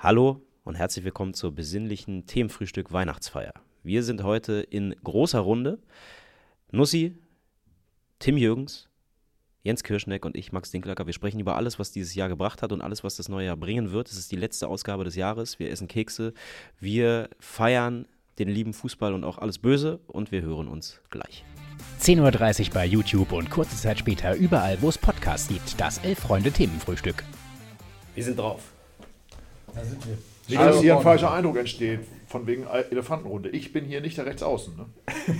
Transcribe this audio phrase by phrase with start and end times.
[0.00, 3.52] Hallo und herzlich willkommen zur besinnlichen Themenfrühstück Weihnachtsfeier.
[3.82, 5.80] Wir sind heute in großer Runde.
[6.70, 7.16] Nussi,
[8.20, 8.88] Tim Jürgens,
[9.64, 11.06] Jens Kirschneck und ich, Max Dinklacker.
[11.06, 13.56] Wir sprechen über alles, was dieses Jahr gebracht hat und alles, was das neue Jahr
[13.56, 14.08] bringen wird.
[14.08, 15.58] Es ist die letzte Ausgabe des Jahres.
[15.58, 16.32] Wir essen Kekse,
[16.78, 18.06] wir feiern
[18.38, 21.44] den lieben Fußball und auch alles Böse und wir hören uns gleich.
[22.00, 25.80] 10.30 Uhr bei YouTube und kurze Zeit später überall, wo es Podcasts gibt.
[25.80, 27.24] Das Elf-Freunde-Themenfrühstück.
[28.14, 28.77] Wir sind drauf.
[29.78, 30.18] Da sind wir.
[30.48, 33.50] Nicht, dass hier ein falscher Eindruck entsteht, von wegen Elefantenrunde.
[33.50, 34.76] Ich bin hier nicht der Rechtsaußen.
[34.76, 34.86] Ne?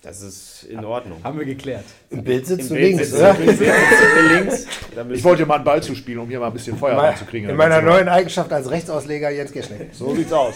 [0.00, 1.18] Das ist in Ordnung.
[1.24, 1.84] Haben wir geklärt.
[2.10, 3.36] Im Bild sitzt Im du Bild links, oder?
[3.36, 4.66] links.
[5.12, 7.50] Ich wollte mal einen Ball zuspielen, um hier mal ein bisschen Feuer reinzukriegen.
[7.50, 9.88] In meiner neuen Eigenschaft als Rechtsausleger Jens Kirschneck.
[9.92, 10.54] So sieht's aus.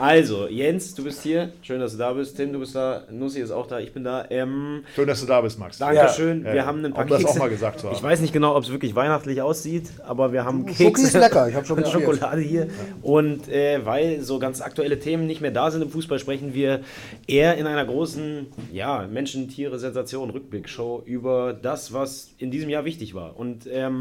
[0.00, 1.52] Also, Jens, du bist hier.
[1.60, 2.34] Schön, dass du da bist.
[2.34, 3.02] Tim, du bist da.
[3.10, 3.80] Nussi ist auch da.
[3.80, 4.24] Ich bin da.
[4.30, 5.76] Ähm, Schön, dass du da bist, Max.
[5.76, 6.42] Dankeschön.
[6.42, 7.38] Ja, wir haben ein paar um das auch Kekse.
[7.38, 7.96] mal gesagt zu haben.
[7.96, 11.18] Ich weiß nicht genau, ob es wirklich weihnachtlich aussieht, aber wir haben Schoki ist Kekse.
[11.18, 11.84] lecker, ich hab schon.
[11.90, 12.68] Schokolade hier.
[13.02, 16.80] Und äh, weil so ganz aktuelle Themen nicht mehr da sind im Fußball, sprechen wir
[17.26, 22.86] eher in einer großen ja, Menschen, Tiere, Sensation, Rückblickshow über das, was in diesem Jahr
[22.86, 23.38] wichtig war.
[23.38, 23.98] Und ähm,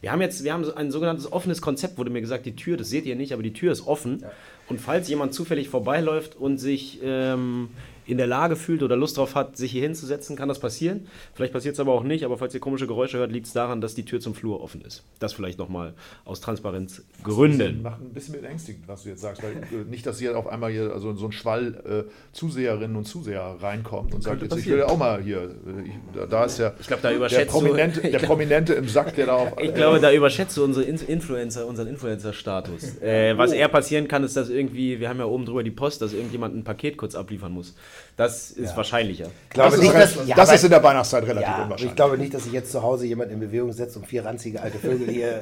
[0.00, 2.90] wir haben jetzt, wir haben ein sogenanntes offenes Konzept, wurde mir gesagt, die Tür, das
[2.90, 4.24] seht ihr nicht, aber die Tür ist offen.
[4.68, 7.70] Und falls jemand zufällig vorbeiläuft und sich ähm,
[8.06, 11.06] in der Lage fühlt oder Lust drauf hat, sich hier hinzusetzen, kann das passieren.
[11.34, 13.80] Vielleicht passiert es aber auch nicht, aber falls ihr komische Geräusche hört, liegt es daran,
[13.80, 15.04] dass die Tür zum Flur offen ist.
[15.18, 17.82] Das vielleicht nochmal aus Transparenzgründen.
[17.82, 20.72] Macht ein bisschen beängstigend, was du jetzt sagst, weil äh, nicht, dass hier auf einmal
[20.72, 24.78] hier also so ein Schwall äh, Zuseherinnen und Zuseher reinkommt und sagt, jetzt, ich will
[24.78, 28.00] ja auch mal hier, äh, ich, da, da ist ja Ich glaube, da der, Prominente,
[28.10, 29.52] der Prominente im Sack, der da auf...
[29.60, 33.00] Ich glaube, da überschätzt du unsere In Influencer, unseren Influencer-Status.
[33.00, 36.02] Äh, was eher passieren kann, ist, dass irgendwie, wir haben ja oben drüber die Post,
[36.02, 37.74] dass irgendjemand ein Paket kurz abliefern muss.
[38.16, 39.26] Das ist wahrscheinlicher.
[39.44, 41.90] Ich glaube das ist, nicht, dass, ja, das ist in der Weihnachtszeit relativ ja, unwahrscheinlich.
[41.90, 44.60] ich glaube nicht, dass sich jetzt zu Hause jemand in Bewegung setzt und vier ranzige
[44.60, 45.28] alte Vögel hier.
[45.28, 45.40] Äh,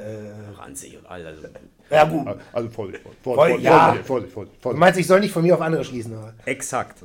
[0.57, 1.25] Ranzig und all.
[1.25, 1.41] Also,
[1.89, 2.27] ja, gut.
[2.53, 3.93] also Vorsicht, Vorsicht, Voll- Vorsicht, ja.
[4.05, 6.33] Vorsicht, Vorsicht, Vorsicht, Du meinst, ich soll nicht von mir auf andere schließen, oder?
[6.45, 6.99] exakt.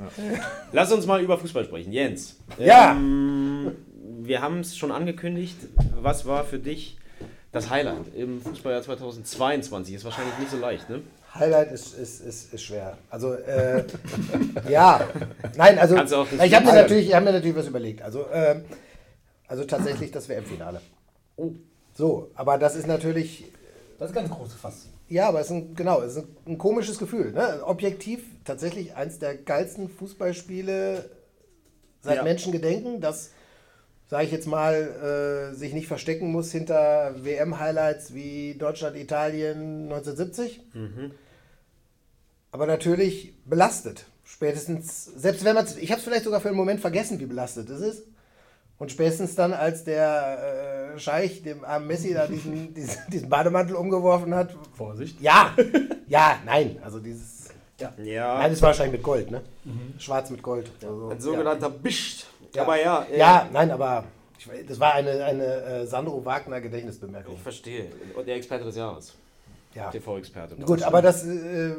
[0.72, 1.92] Lass uns mal über Fußball sprechen.
[1.92, 2.36] Jens.
[2.58, 2.92] Ja.
[2.92, 3.72] Ähm,
[4.20, 5.56] wir haben es schon angekündigt.
[6.00, 6.98] Was war für dich
[7.52, 9.94] das Highlight im Fußballjahr 2022?
[9.96, 11.00] Ist wahrscheinlich nicht so leicht, ne?
[11.38, 12.96] Highlight ist, ist, ist, ist schwer.
[13.10, 13.84] Also, äh,
[14.68, 15.06] ja.
[15.56, 18.02] Nein, also, ich habe mir, natürlich- ich hab mir natürlich was überlegt.
[18.02, 18.60] Also, äh,
[19.48, 20.80] also tatsächlich das WM-Finale.
[21.36, 21.52] Oh.
[21.94, 23.44] So, aber das ist natürlich
[23.98, 24.86] Das ist ganz große Fass.
[25.08, 27.32] Ja, aber es ist ein, genau, es ist ein, ein komisches Gefühl.
[27.32, 27.60] Ne?
[27.64, 31.08] Objektiv tatsächlich eins der geilsten Fußballspiele
[32.02, 32.22] seit Ja.
[32.24, 33.30] Menschengedenken, das,
[34.08, 40.60] sage ich jetzt mal, äh, sich nicht verstecken muss hinter WM-Highlights wie Deutschland-Italien 1970.
[42.52, 44.06] Aber natürlich belastet.
[44.24, 47.26] Spätestens, selbst wenn man es, ich habe es vielleicht sogar für einen Moment vergessen, wie
[47.26, 48.02] belastet es ist.
[48.78, 53.76] Und spätestens dann, als der äh, Scheich dem armen Messi da diesen, diesen, diesen Bademantel
[53.76, 54.54] umgeworfen hat.
[54.76, 55.20] Vorsicht.
[55.20, 55.54] Ja,
[56.08, 57.48] ja, ich also dieses.
[57.78, 58.38] Ja.
[58.38, 59.42] Nein, das war wahrscheinlich mit Gold, ne?
[59.98, 60.70] Schwarz mit Gold.
[60.82, 62.26] Also, Ein sogenannter Bischt.
[62.54, 62.62] ja.
[62.62, 63.06] Aber ja.
[63.10, 64.04] äh, Ja, nein, aber
[64.38, 67.34] ich, das war eine, eine äh, Sandro Wagner Gedächtnisbemerkung.
[67.34, 67.90] Ich verstehe.
[68.14, 69.14] Und der Experte des Jahres.
[69.74, 69.90] Ja.
[69.90, 70.56] TV-Experte.
[70.56, 71.74] Gut, aber das, äh,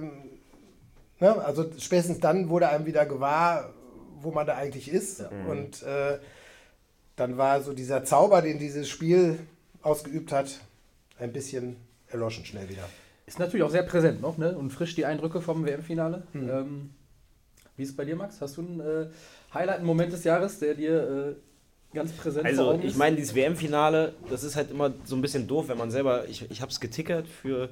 [1.19, 3.73] ne, also spätestens dann wurde einem wieder gewahr,
[4.21, 5.23] wo man da eigentlich ist.
[5.47, 6.17] Und äh,
[7.15, 9.39] dann war so dieser Zauber, den dieses Spiel
[9.81, 10.59] ausgeübt hat,
[11.19, 11.77] ein bisschen
[12.09, 12.83] erloschen schnell wieder.
[13.25, 14.57] Ist natürlich auch sehr präsent noch, ne?
[14.57, 16.23] Und frisch die Eindrücke vom WM-Finale.
[16.33, 16.91] Ähm,
[17.75, 18.39] wie ist es bei dir, Max?
[18.39, 19.07] Hast du ein äh,
[19.53, 21.35] Highlight, einen Moment des Jahres, der dir
[21.91, 22.97] äh, ganz präsent Also, Augen ich ist?
[22.97, 26.27] meine, dieses WM-Finale, das ist halt immer so ein bisschen doof, wenn man selber.
[26.29, 27.69] Ich, ich habe es getickert für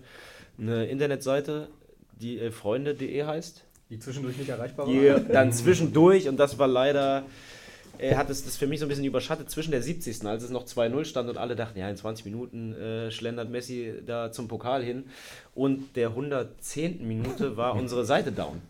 [0.60, 1.70] eine Internetseite,
[2.20, 3.64] die äh, freunde.de heißt.
[3.90, 4.94] die zwischendurch nicht erreichbar war.
[4.94, 7.24] Die dann zwischendurch, und das war leider.
[7.98, 10.26] äh, hat es das für mich so ein bisschen überschattet zwischen der 70.
[10.26, 13.94] als es noch 2-0 stand und alle dachten, ja, in 20 Minuten äh, schlendert Messi
[14.06, 15.06] da zum Pokal hin.
[15.54, 17.08] Und der 110.
[17.08, 18.62] Minute war unsere Seite down.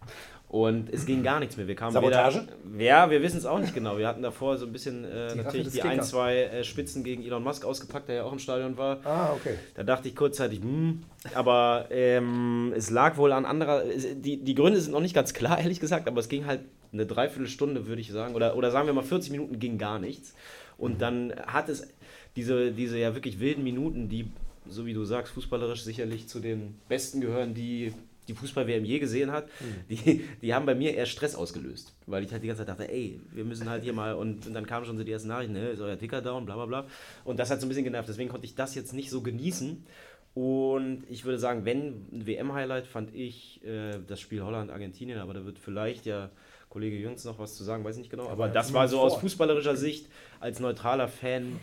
[0.47, 1.67] Und es ging gar nichts mehr.
[1.67, 2.47] Wir kamen Sabotage?
[2.63, 3.97] Weder, ja, wir wissen es auch nicht genau.
[3.97, 7.23] Wir hatten davor so ein bisschen äh, Rache natürlich die ein, zwei äh, Spitzen gegen
[7.23, 8.99] Elon Musk ausgepackt, der ja auch im Stadion war.
[9.05, 9.55] Ah, okay.
[9.73, 11.01] Da dachte ich kurzzeitig, hm,
[11.33, 13.83] aber ähm, es lag wohl an anderer.
[14.15, 16.61] Die, die Gründe sind noch nicht ganz klar, ehrlich gesagt, aber es ging halt
[16.93, 20.35] eine Dreiviertelstunde, würde ich sagen, oder, oder sagen wir mal 40 Minuten ging gar nichts.
[20.77, 21.87] Und dann hat es
[22.35, 24.27] diese, diese ja wirklich wilden Minuten, die,
[24.67, 27.93] so wie du sagst, fußballerisch sicherlich zu den besten gehören, die
[28.27, 29.47] die Fußball-WM je gesehen hat,
[29.89, 31.93] die, die haben bei mir eher Stress ausgelöst.
[32.05, 34.53] Weil ich halt die ganze Zeit dachte, ey, wir müssen halt hier mal, und, und
[34.53, 36.85] dann kamen schon so die ersten Nachrichten, ne, ist euer Ticker down, bla bla bla.
[37.23, 39.85] Und das hat so ein bisschen genervt, deswegen konnte ich das jetzt nicht so genießen.
[40.33, 45.45] Und ich würde sagen, wenn ein WM-Highlight fand ich äh, das Spiel Holland-Argentinien, aber da
[45.45, 46.29] wird vielleicht ja
[46.67, 48.27] Kollege Jüngst noch was zu sagen, weiß ich nicht genau.
[48.27, 50.09] Aber das war so aus fußballerischer Sicht,
[50.41, 51.57] als neutraler Fan,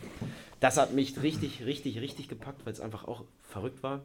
[0.58, 4.00] das hat mich richtig, richtig, richtig gepackt, weil es einfach auch verrückt war.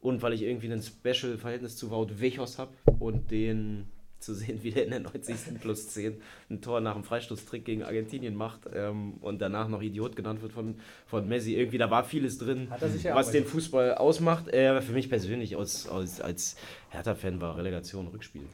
[0.00, 3.86] Und weil ich irgendwie ein Special-Verhältnis zu Wout Wechos habe und den
[4.18, 5.60] zu sehen, wie der in der 90.
[5.60, 6.20] plus 10
[6.50, 10.52] ein Tor nach einem Freistoßtrick gegen Argentinien macht ähm, und danach noch Idiot genannt wird
[10.52, 10.76] von,
[11.06, 11.54] von Messi.
[11.54, 12.68] Irgendwie, da war vieles drin,
[13.12, 14.48] was den Fußball ausmacht.
[14.48, 16.56] Äh, für mich persönlich aus, aus, als
[16.90, 18.46] Hertha-Fan war Relegation Rückspiel.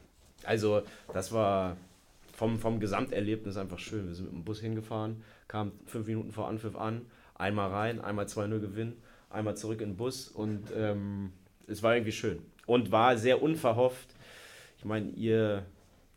[0.45, 1.77] Also, das war
[2.33, 4.09] vom, vom Gesamterlebnis einfach schön.
[4.09, 7.03] Wir sind mit dem Bus hingefahren, kamen fünf Minuten vor Anpfiff an,
[7.35, 8.95] einmal rein, einmal 2-0 Gewinn,
[9.33, 11.33] einmal zurück in den Bus und ähm,
[11.67, 12.39] es war irgendwie schön.
[12.67, 14.15] Und war sehr unverhofft
[14.83, 15.65] ich meine, ihr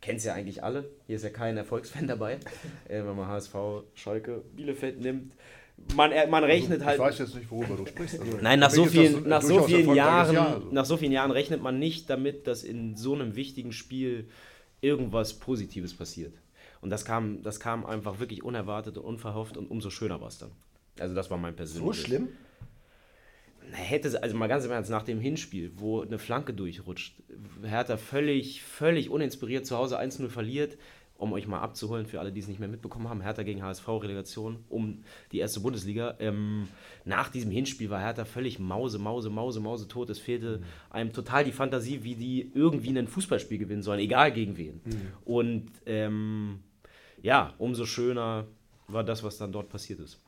[0.01, 0.89] kennt es ja eigentlich alle.
[1.06, 2.39] Hier ist ja kein Erfolgsfan dabei.
[2.88, 3.53] äh, wenn man HSV,
[3.94, 5.33] Schalke, Bielefeld nimmt.
[5.94, 6.95] Man, man rechnet also, halt.
[6.97, 8.19] Ich weiß jetzt nicht, worüber du sprichst.
[8.19, 10.69] Also, Nein, nach so, vielen, nach, so vielen Jahren, Jahr, also.
[10.71, 14.29] nach so vielen Jahren rechnet man nicht damit, dass in so einem wichtigen Spiel
[14.81, 16.33] irgendwas Positives passiert.
[16.81, 20.39] Und das kam, das kam einfach wirklich unerwartet und unverhofft und umso schöner war es
[20.39, 20.51] dann.
[20.97, 21.97] Also das war mein persönliches.
[21.97, 22.29] So schlimm?
[23.71, 27.15] Hätte, also mal ganz im Ernst, nach dem Hinspiel, wo eine Flanke durchrutscht,
[27.63, 30.77] Hertha völlig, völlig uninspiriert zu Hause 1-0 verliert,
[31.17, 33.88] um euch mal abzuholen, für alle, die es nicht mehr mitbekommen haben, Hertha gegen HSV,
[33.88, 36.15] Relegation um die erste Bundesliga.
[36.19, 36.67] Ähm,
[37.06, 40.09] nach diesem Hinspiel war Hertha völlig Mause, Mause, Mause, Mause tot.
[40.09, 40.63] Es fehlte mhm.
[40.89, 44.81] einem total die Fantasie, wie die irgendwie ein Fußballspiel gewinnen sollen, egal gegen wen.
[44.83, 45.01] Mhm.
[45.23, 46.59] Und ähm,
[47.21, 48.45] ja, umso schöner
[48.88, 50.19] war das, was dann dort passiert ist.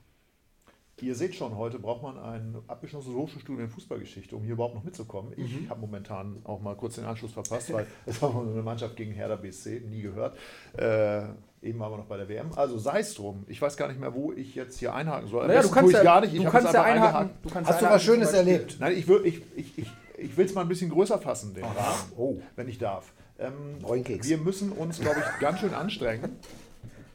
[1.00, 4.84] Ihr seht schon, heute braucht man ein abgeschlossenes Hochschulstudium in Fußballgeschichte, um hier überhaupt noch
[4.84, 5.32] mitzukommen.
[5.38, 5.70] Ich mhm.
[5.70, 9.36] habe momentan auch mal kurz den Anschluss verpasst, weil es war eine Mannschaft gegen Hertha
[9.36, 10.36] BSC, nie gehört.
[10.76, 11.26] Äh,
[11.62, 12.50] eben waren wir noch bei der WM.
[12.56, 13.46] Also sei es drum.
[13.48, 15.46] Ich weiß gar nicht mehr, wo ich jetzt hier einhaken soll.
[15.46, 16.34] Naja, du kannst ja, gar nicht.
[16.34, 17.30] Ich du kannst ja einhaken.
[17.44, 18.78] Du kannst Hast du was Schönes erlebt?
[18.80, 19.78] Nein, ich will es ich, ich,
[20.18, 22.38] ich, ich mal ein bisschen größer fassen, den Rahmen, oh.
[22.56, 23.14] wenn ich darf.
[23.38, 26.38] Ähm, wir müssen uns, glaube ich, ganz schön anstrengen,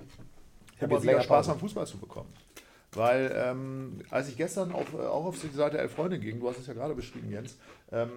[0.81, 2.33] um wieder Spaß am Fußball zu bekommen.
[2.95, 6.59] Weil ähm, als ich gestern auf, auch auf die Seite Elf Freunde ging, du hast
[6.59, 7.57] es ja gerade beschrieben, Jens,
[7.91, 8.11] ähm,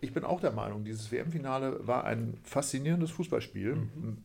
[0.00, 3.74] ich bin auch der Meinung, dieses WM-Finale war ein faszinierendes Fußballspiel.
[3.74, 4.18] Mhm.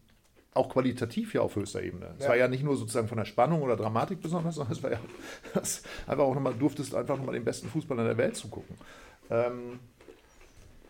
[0.54, 2.06] Auch qualitativ ja auf höchster Ebene.
[2.06, 2.16] Ja.
[2.20, 4.92] Es war ja nicht nur sozusagen von der Spannung oder Dramatik besonders, sondern es war
[4.92, 5.00] ja
[5.54, 8.76] das einfach auch nochmal, durftest einfach nochmal den besten Fußball der Welt zugucken.
[9.32, 9.80] Ähm,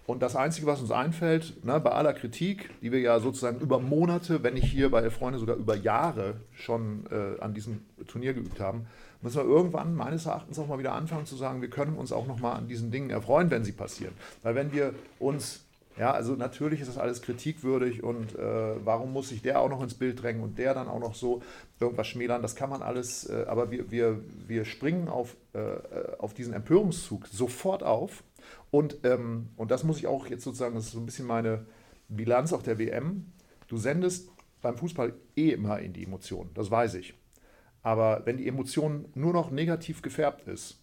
[0.05, 3.79] und das Einzige, was uns einfällt, ne, bei aller Kritik, die wir ja sozusagen über
[3.79, 8.59] Monate, wenn nicht hier bei Freunde sogar über Jahre schon äh, an diesem Turnier geübt
[8.59, 8.85] haben,
[9.21, 12.27] müssen wir irgendwann meines Erachtens auch mal wieder anfangen zu sagen, wir können uns auch
[12.27, 14.13] nochmal an diesen Dingen erfreuen, wenn sie passieren.
[14.41, 15.63] Weil wenn wir uns,
[15.97, 18.41] ja, also natürlich ist das alles kritikwürdig und äh,
[18.83, 21.41] warum muss sich der auch noch ins Bild drängen und der dann auch noch so
[21.79, 26.17] irgendwas schmälern, das kann man alles, äh, aber wir, wir, wir springen auf, äh, äh,
[26.19, 28.23] auf diesen Empörungszug sofort auf
[28.73, 31.67] und, ähm, und das muss ich auch jetzt sozusagen, das ist so ein bisschen meine
[32.07, 33.31] Bilanz auch der WM.
[33.67, 34.31] Du sendest
[34.63, 37.13] beim Fußball eh immer in die Emotionen, das weiß ich.
[37.83, 40.79] Aber wenn die Emotion nur noch negativ gefärbt ist,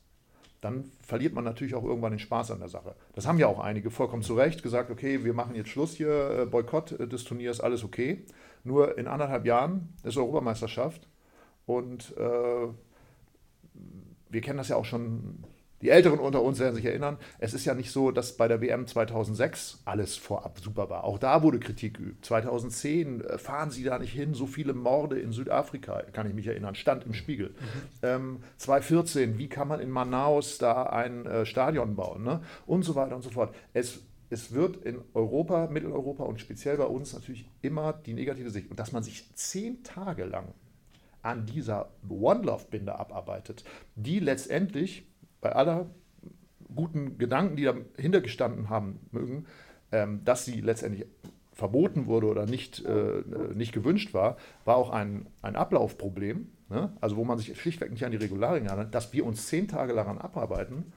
[0.61, 2.95] dann verliert man natürlich auch irgendwann den Spaß an der Sache.
[3.15, 6.43] Das haben ja auch einige vollkommen zu Recht gesagt, okay, wir machen jetzt Schluss hier,
[6.43, 8.25] äh, Boykott des Turniers, alles okay.
[8.63, 11.09] Nur in anderthalb Jahren ist Europameisterschaft
[11.67, 12.69] und äh,
[14.29, 15.43] wir kennen das ja auch schon
[15.83, 18.61] die Älteren unter uns werden sich erinnern, es ist ja nicht so, dass bei der
[18.61, 21.05] WM 2006 alles vorab super war.
[21.05, 22.25] Auch da wurde Kritik geübt.
[22.25, 26.47] 2010 äh, fahren sie da nicht hin, so viele Morde in Südafrika, kann ich mich
[26.47, 27.55] erinnern, stand im Spiegel.
[28.03, 32.41] Ähm, 2014, wie kann man in Manaus da ein äh, Stadion bauen ne?
[32.67, 33.55] und so weiter und so fort.
[33.73, 34.01] Es
[34.33, 38.71] es wird in Europa, Mitteleuropa und speziell bei uns natürlich immer die negative Sicht.
[38.71, 40.55] Und dass man sich zehn Tage lang
[41.23, 43.65] an dieser One-Love-Binde abarbeitet,
[43.97, 45.05] die letztendlich
[45.41, 45.91] bei aller
[46.75, 49.47] guten Gedanken, die dahinter gestanden haben mögen,
[49.93, 51.07] ähm, dass sie letztendlich
[51.53, 53.23] verboten wurde oder nicht, äh,
[53.55, 56.93] nicht gewünscht war, war auch ein, ein Ablaufproblem, ne?
[57.01, 59.95] also wo man sich schlichtweg nicht an die Regularien handelt, dass wir uns zehn Tage
[59.95, 60.93] daran abarbeiten,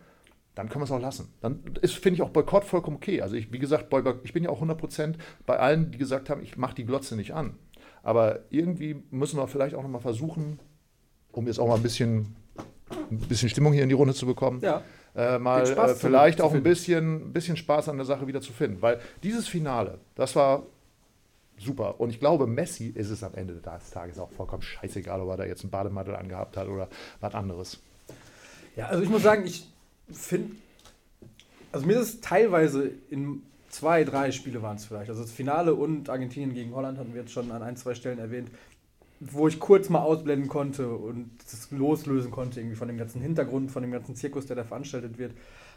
[0.56, 1.34] dann können wir es auch lassen.
[1.42, 3.22] Dann ist, finde ich, auch Boykott vollkommen okay.
[3.22, 3.92] Also ich, wie gesagt,
[4.24, 7.34] ich bin ja auch 100% bei allen, die gesagt haben, ich mache die Glotze nicht
[7.34, 7.58] an.
[8.04, 10.60] Aber irgendwie müssen wir vielleicht auch nochmal versuchen,
[11.32, 12.36] um jetzt auch mal ein bisschen
[13.14, 14.60] ein bisschen Stimmung hier in die Runde zu bekommen.
[14.62, 14.82] Ja.
[15.16, 18.82] Äh, mal äh, vielleicht auch ein bisschen, bisschen Spaß an der Sache wieder zu finden.
[18.82, 20.64] Weil dieses Finale, das war
[21.58, 22.00] super.
[22.00, 25.38] Und ich glaube, Messi ist es am Ende des Tages auch vollkommen scheißegal, ob er
[25.38, 26.90] da jetzt einen Bademantel angehabt hat oder
[27.20, 27.80] was anderes.
[28.76, 29.68] Ja, also ich muss sagen, ich
[30.12, 30.56] finde,
[31.72, 35.10] also mir ist es teilweise in zwei, drei Spiele waren es vielleicht.
[35.10, 38.20] Also das Finale und Argentinien gegen Holland hatten wir jetzt schon an ein, zwei Stellen
[38.20, 38.50] erwähnt
[39.32, 43.72] wo ich kurz mal ausblenden konnte und das loslösen konnte, irgendwie von dem ganzen Hintergrund,
[43.72, 45.34] von dem ganzen Zirkus, der da veranstaltet wird.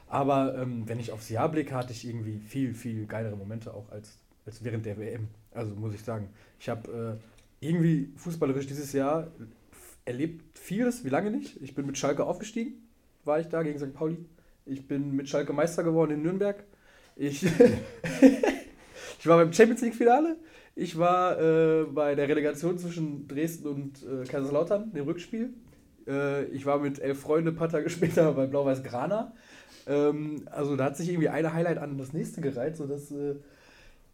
[0.08, 3.90] Aber ähm, wenn ich aufs Jahr blicke, hatte ich irgendwie viel, viel geilere Momente auch
[3.90, 5.28] als, als während der WM.
[5.52, 6.28] Also muss ich sagen.
[6.58, 7.18] Ich habe
[7.60, 9.28] äh, irgendwie fußballerisch dieses Jahr
[10.04, 11.60] erlebt vieles, wie lange nicht.
[11.60, 12.74] Ich bin mit Schalke aufgestiegen,
[13.24, 13.92] war ich da gegen St.
[13.92, 14.18] Pauli.
[14.64, 16.64] Ich bin mit Schalke Meister geworden in Nürnberg.
[17.16, 17.44] Ich,
[19.18, 20.36] ich war beim Champions League-Finale.
[20.78, 25.54] Ich war äh, bei der Relegation zwischen Dresden und äh, Kaiserslautern, dem Rückspiel.
[26.06, 29.32] Äh, ich war mit elf Freunde ein paar Tage später bei Blau-Weiß Grana.
[29.86, 33.36] Ähm, also da hat sich irgendwie eine Highlight an das nächste gereiht, sodass äh,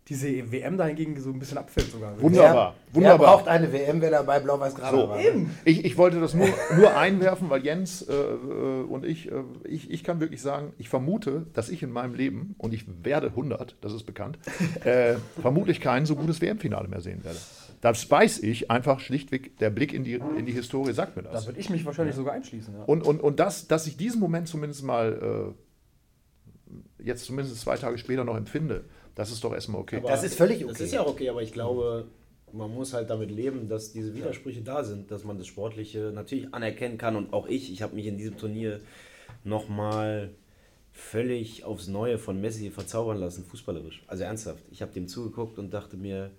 [0.08, 2.20] diese WM da hingegen so ein bisschen abfällt sogar.
[2.20, 2.74] Wunderbar.
[2.86, 3.20] Wer, Wunderbar.
[3.20, 5.18] wer braucht eine WM, wenn er bei Blau-Weiß Grana So, war?
[5.64, 9.90] ich, ich wollte das nur, nur einwerfen, weil Jens äh, äh, und ich, äh, ich,
[9.90, 13.76] ich kann wirklich sagen, ich vermute, dass ich in meinem Leben, und ich werde 100,
[13.80, 14.38] das ist bekannt,
[14.84, 17.38] äh, vermutlich kein so gutes WM-Finale mehr sehen werde.
[17.80, 21.30] Das weiß ich einfach schlichtweg, der Blick in die, in die Historie sagt mir Da
[21.32, 21.46] das.
[21.46, 22.74] würde ich mich wahrscheinlich sogar einschließen.
[22.74, 22.84] Ja.
[22.84, 25.54] Und, und, und das, dass ich diesen Moment zumindest mal
[27.00, 30.02] äh, jetzt zumindest zwei Tage später noch empfinde, das ist doch erstmal okay.
[30.04, 30.84] Das ist völlig Das okay.
[30.84, 32.06] ist ja auch okay, aber ich glaube,
[32.52, 36.52] man muss halt damit leben, dass diese Widersprüche da sind, dass man das Sportliche natürlich
[36.52, 38.80] anerkennen kann und auch ich, ich habe mich in diesem Turnier
[39.44, 40.30] nochmal
[40.92, 44.02] völlig aufs Neue von Messi verzaubern lassen, fußballerisch.
[44.06, 44.62] Also ernsthaft.
[44.70, 46.30] Ich habe dem zugeguckt und dachte mir,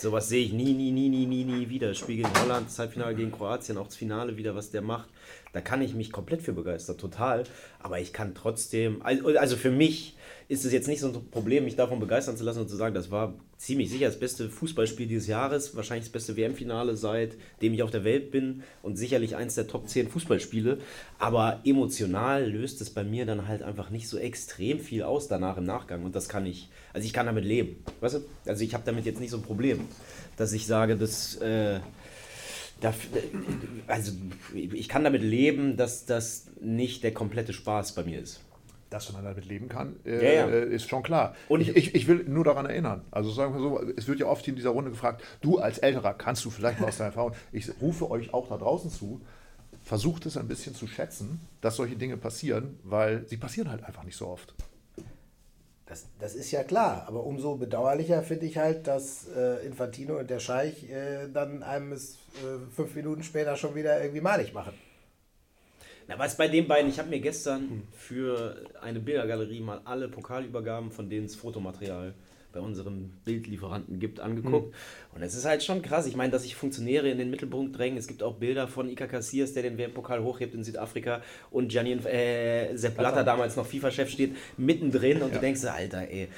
[0.00, 1.94] sowas sehe ich nie, nie, nie, nie, nie, nie wieder.
[1.94, 5.08] Spiel gegen Holland, das Halbfinale gegen Kroatien, auch das Finale wieder, was der macht.
[5.52, 7.44] Da kann ich mich komplett für begeistern, total.
[7.80, 10.16] Aber ich kann trotzdem, also für mich
[10.48, 12.94] ist es jetzt nicht so ein Problem, mich davon begeistern zu lassen und zu sagen,
[12.94, 17.84] das war ziemlich sicher das beste Fußballspiel dieses Jahres, wahrscheinlich das beste WM-Finale seitdem ich
[17.84, 20.78] auf der Welt bin und sicherlich eins der Top 10 Fußballspiele.
[21.20, 25.58] Aber emotional löst es bei mir dann halt einfach nicht so extrem viel aus danach
[25.58, 27.76] im Nachgang und das kann ich, also ich kann damit leben.
[28.00, 28.20] Weißt du?
[28.46, 29.78] Also ich habe damit jetzt nicht so ein Problem,
[30.36, 31.36] dass ich sage, dass.
[31.36, 31.78] Äh,
[33.86, 34.10] also
[34.52, 38.40] ich kann damit leben, dass das nicht der komplette Spaß bei mir ist.
[38.92, 40.52] Dass man damit leben kann, äh, Ja, ja.
[40.52, 41.34] äh, ist schon klar.
[41.48, 43.02] Und- Und ich, ich, ich will nur daran erinnern.
[43.10, 46.14] Also sagen wir so, es wird ja oft in dieser Runde gefragt, du als Älterer,
[46.14, 49.20] kannst du vielleicht mal aus deiner Erfahrung, ich rufe euch auch da draußen zu,
[49.82, 54.04] versucht es ein bisschen zu schätzen, dass solche Dinge passieren, weil sie passieren halt einfach
[54.04, 54.54] nicht so oft.
[55.86, 60.30] Das, das ist ja klar, aber umso bedauerlicher finde ich halt, dass äh, Infantino und
[60.30, 64.72] der Scheich äh, dann einem es äh, fünf Minuten später schon wieder irgendwie malig machen.
[66.12, 70.90] Na, was bei den beiden, ich habe mir gestern für eine Bildergalerie mal alle Pokalübergaben,
[70.90, 72.12] von denen es Fotomaterial
[72.52, 74.74] bei unserem Bildlieferanten gibt, angeguckt.
[75.14, 76.06] Und es ist halt schon krass.
[76.06, 77.98] Ich meine, dass sich Funktionäre in den Mittelpunkt drängen.
[77.98, 81.92] Es gibt auch Bilder von Ika Casillas, der den WM-Pokal hochhebt in Südafrika und Gianni,
[82.06, 86.28] äh, Sepp Blatter, damals noch FIFA-Chef, steht mittendrin und du denkst, Alter, ey.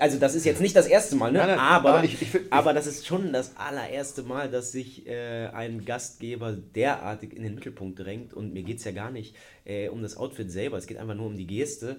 [0.00, 1.38] Also das ist jetzt nicht das erste Mal, ne?
[1.38, 4.72] Nein, nein, aber, aber ich- ich find- aber das ist schon das allererste Mal, dass
[4.72, 8.34] sich äh, ein Gastgeber derartig in den Mittelpunkt drängt.
[8.34, 11.14] Und mir geht es ja gar nicht äh, um das Outfit selber, es geht einfach
[11.14, 11.96] nur um die Geste.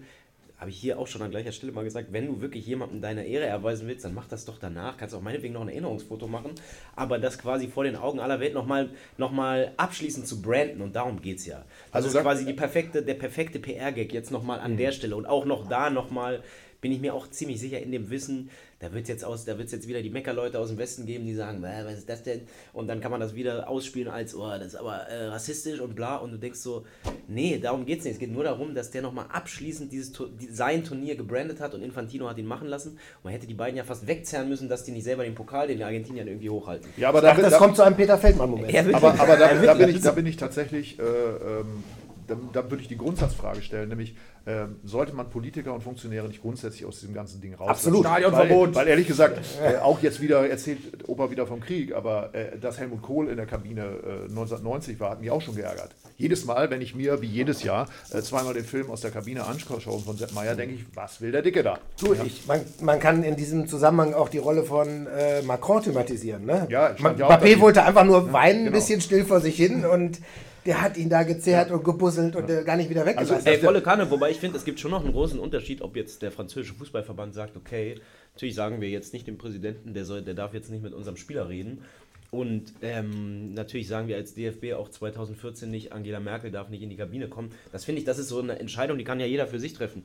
[0.62, 3.26] Habe ich hier auch schon an gleicher Stelle mal gesagt, wenn du wirklich jemandem deine
[3.26, 4.96] Ehre erweisen willst, dann mach das doch danach.
[4.96, 6.52] Kannst auch meinetwegen noch ein Erinnerungsfoto machen,
[6.96, 10.96] aber das quasi vor den Augen aller Welt nochmal noch mal abschließend zu branden und
[10.96, 11.66] darum geht es ja.
[11.92, 15.26] Das Also ist quasi die perfekte, der perfekte PR-Gag jetzt nochmal an der Stelle und
[15.26, 16.44] auch noch da nochmal
[16.82, 19.60] bin ich mir auch ziemlich sicher in dem Wissen, da wird es jetzt, aus- da
[19.60, 22.24] wird's jetzt wieder die Meckerleute aus dem Westen geben, die sagen, "Bäh, was ist das
[22.24, 22.42] denn?
[22.74, 25.94] Und dann kann man das wieder ausspielen als, oh, das ist aber äh, rassistisch und
[25.96, 26.16] bla.
[26.18, 26.84] Und du denkst so,
[27.28, 28.14] nee, darum geht es nicht.
[28.14, 30.12] Es geht nur darum, dass der nochmal abschließend dieses,
[30.52, 32.90] sein Turnier gebrandet hat und Infantino hat ihn machen lassen.
[32.94, 35.68] Und man hätte die beiden ja fast wegzerren müssen, dass die nicht selber den Pokal
[35.68, 36.90] den Argentiniern irgendwie hochhalten.
[36.98, 38.72] Ja, aber Ich dachte, das da, kommt zu einem Peter Feldmann-Moment.
[38.72, 41.84] Ja, aber, aber da, da, bin ich, da bin ich tatsächlich, äh, ähm,
[42.32, 44.16] da, da würde ich die Grundsatzfrage stellen, nämlich
[44.48, 47.70] ähm, sollte man Politiker und Funktionäre nicht grundsätzlich aus diesem ganzen Ding raus?
[47.70, 48.02] Absolut.
[48.02, 48.70] Stadionverbot.
[48.70, 52.58] Weil, weil ehrlich gesagt, äh, auch jetzt wieder erzählt Opa wieder vom Krieg, aber äh,
[52.58, 55.92] dass Helmut Kohl in der Kabine äh, 1990 war, hat mich auch schon geärgert.
[56.18, 59.46] Jedes Mal, wenn ich mir, wie jedes Jahr, äh, zweimal den Film aus der Kabine
[59.46, 61.78] anschaue von Sepp Meyer, denke ich, was will der Dicke da?
[62.00, 66.46] Du, ich, man, man kann in diesem Zusammenhang auch die Rolle von äh, Macron thematisieren.
[66.46, 66.68] Ne?
[66.70, 68.78] Ja, ja Mbappé wollte einfach nur weinen, ein genau.
[68.78, 70.20] bisschen still vor sich hin und
[70.66, 73.36] der hat ihn da gezerrt und gebusselt und äh, gar nicht wieder weggelassen.
[73.36, 75.96] Also, Ey, volle Kanne, wobei ich finde, es gibt schon noch einen großen Unterschied, ob
[75.96, 77.96] jetzt der französische Fußballverband sagt, okay,
[78.34, 81.18] natürlich sagen wir jetzt nicht dem Präsidenten, der, soll, der darf jetzt nicht mit unserem
[81.18, 81.84] Spieler reden.
[82.30, 86.90] Und ähm, natürlich sagen wir als DFB auch 2014 nicht, Angela Merkel darf nicht in
[86.90, 87.52] die Kabine kommen.
[87.74, 90.04] Das finde ich, das ist so eine Entscheidung, die kann ja jeder für sich treffen.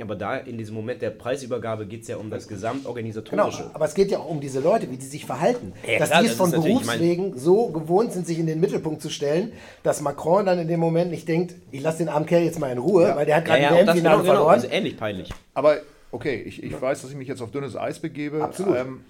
[0.00, 3.70] Aber da in diesem Moment der Preisübergabe geht es ja um das Genau, Gesamtorganisatorische.
[3.74, 5.72] aber es geht ja auch um diese Leute, wie die sich verhalten.
[5.86, 8.60] Ja, dass klar, die es das von ist Berufswegen so gewohnt sind, sich in den
[8.60, 9.52] Mittelpunkt zu stellen,
[9.82, 12.70] dass Macron dann in dem Moment nicht denkt, ich lasse den armen Kerl jetzt mal
[12.70, 14.54] in Ruhe, weil der hat Ja, gerade ja, auch das WM-Finale genau, genau, verloren.
[14.54, 15.30] also ähnlich peinlich.
[15.54, 15.78] Aber
[16.12, 18.42] okay, ich, ich weiß, dass ich mich jetzt auf dünnes Eis begebe.
[18.44, 18.76] Absolut.
[18.76, 19.00] Ähm,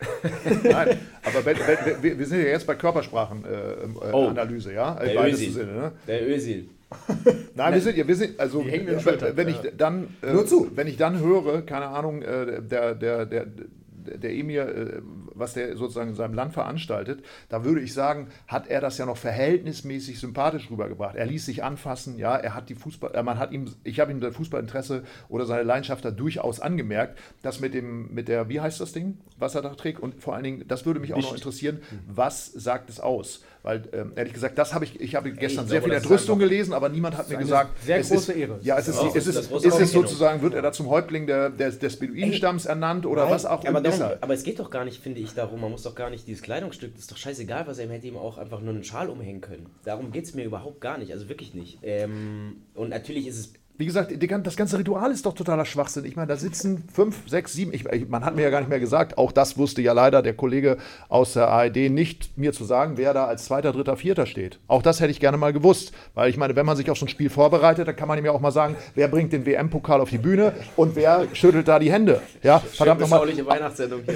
[0.62, 4.28] Nein, aber wenn, wenn, wir, wir sind ja jetzt bei Körpersprachenanalyse, äh, Oh.
[4.28, 4.92] Analyse, ja?
[4.98, 5.50] Im Der Özil.
[5.52, 5.92] Sinne, ne?
[6.06, 6.68] Der Özil.
[7.54, 10.16] Nein, wir sind ja, wir sind, also Die hängen den wenn, Schultern, wenn ich dann,
[10.22, 10.70] äh, Nur zu.
[10.74, 15.02] wenn ich dann höre, keine Ahnung, äh, der, der, der, der Emir äh,
[15.38, 19.06] was der sozusagen in seinem Land veranstaltet, da würde ich sagen, hat er das ja
[19.06, 21.16] noch verhältnismäßig sympathisch rübergebracht.
[21.16, 24.10] Er ließ sich anfassen, ja, er hat die Fußball, äh, man hat ihm, ich habe
[24.12, 28.60] ihm das Fußballinteresse oder seine Leidenschaft da durchaus angemerkt, dass mit dem, mit der, wie
[28.60, 31.18] heißt das Ding, was er da trägt und vor allen Dingen, das würde mich auch
[31.22, 33.42] noch interessieren, was sagt es aus?
[33.62, 36.04] Weil, ähm, ehrlich gesagt, das habe ich, ich habe gestern ich sehr glaube, viel das
[36.04, 38.58] ist Entrüstung gelesen, aber niemand hat mir gesagt, sehr es große ist, Ehre.
[38.62, 40.88] Ja, es ist, auch- es ist, das ist, große es sozusagen, wird er da zum
[40.88, 44.18] Häuptling der, des, des Beduinenstamms ernannt oder Nein, was auch immer ist er.
[44.20, 45.60] aber es geht doch gar nicht, finde ich, darum.
[45.60, 48.06] Man muss doch gar nicht dieses Kleidungsstück, das ist doch scheißegal, was er ihm hätte
[48.06, 49.70] ihm auch einfach nur einen Schal umhängen können.
[49.84, 51.78] Darum geht es mir überhaupt gar nicht, also wirklich nicht.
[51.82, 53.52] Ähm, und natürlich ist es.
[53.78, 54.12] Wie gesagt,
[54.44, 56.04] das ganze Ritual ist doch totaler Schwachsinn.
[56.04, 58.80] Ich meine, da sitzen fünf, sechs, sieben, ich, man hat mir ja gar nicht mehr
[58.80, 62.94] gesagt, auch das wusste ja leider der Kollege aus der ARD nicht, mir zu sagen,
[62.96, 64.58] wer da als Zweiter, Dritter, Vierter steht.
[64.66, 65.92] Auch das hätte ich gerne mal gewusst.
[66.14, 68.24] Weil ich meine, wenn man sich auf so ein Spiel vorbereitet, dann kann man ihm
[68.24, 71.78] ja auch mal sagen, wer bringt den WM-Pokal auf die Bühne und wer schüttelt da
[71.78, 72.20] die Hände.
[72.42, 73.28] Ja, verdammt nochmal.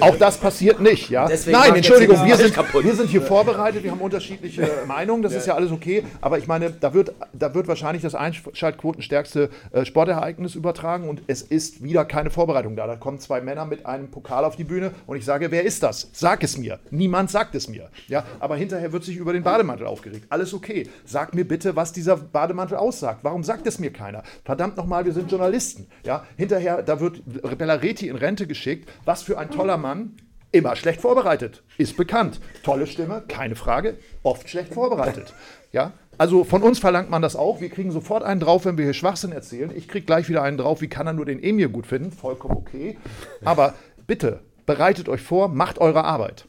[0.01, 1.25] Auch das passiert nicht, ja.
[1.25, 5.47] Deswegen Nein, Entschuldigung, wir sind, wir sind hier vorbereitet, wir haben unterschiedliche Meinungen, das ist
[5.47, 10.55] ja alles okay, aber ich meine, da wird, da wird wahrscheinlich das einschaltquotenstärkste äh, Sportereignis
[10.55, 12.87] übertragen und es ist wieder keine Vorbereitung da.
[12.87, 15.83] Da kommen zwei Männer mit einem Pokal auf die Bühne und ich sage, wer ist
[15.83, 16.09] das?
[16.13, 16.79] Sag es mir.
[16.91, 17.89] Niemand sagt es mir.
[18.07, 20.25] Ja, aber hinterher wird sich über den Bademantel aufgeregt.
[20.29, 20.89] Alles okay.
[21.05, 23.19] Sag mir bitte, was dieser Bademantel aussagt.
[23.23, 24.23] Warum sagt es mir keiner?
[24.45, 25.87] Verdammt nochmal, wir sind Journalisten.
[26.03, 27.21] Ja, hinterher, da wird
[27.57, 28.89] Bellaretti in Rente geschickt.
[29.05, 30.15] Was für ein toller Mann.
[30.53, 32.39] Immer schlecht vorbereitet, ist bekannt.
[32.61, 35.33] Tolle Stimme, keine Frage, oft schlecht vorbereitet.
[35.71, 37.61] Ja, also von uns verlangt man das auch.
[37.61, 39.71] Wir kriegen sofort einen drauf, wenn wir hier Schwachsinn erzählen.
[39.75, 42.11] Ich kriege gleich wieder einen drauf, wie kann er nur den Emir gut finden?
[42.11, 42.97] Vollkommen okay.
[43.43, 43.73] Aber
[44.07, 46.45] bitte, bereitet euch vor, macht eure Arbeit.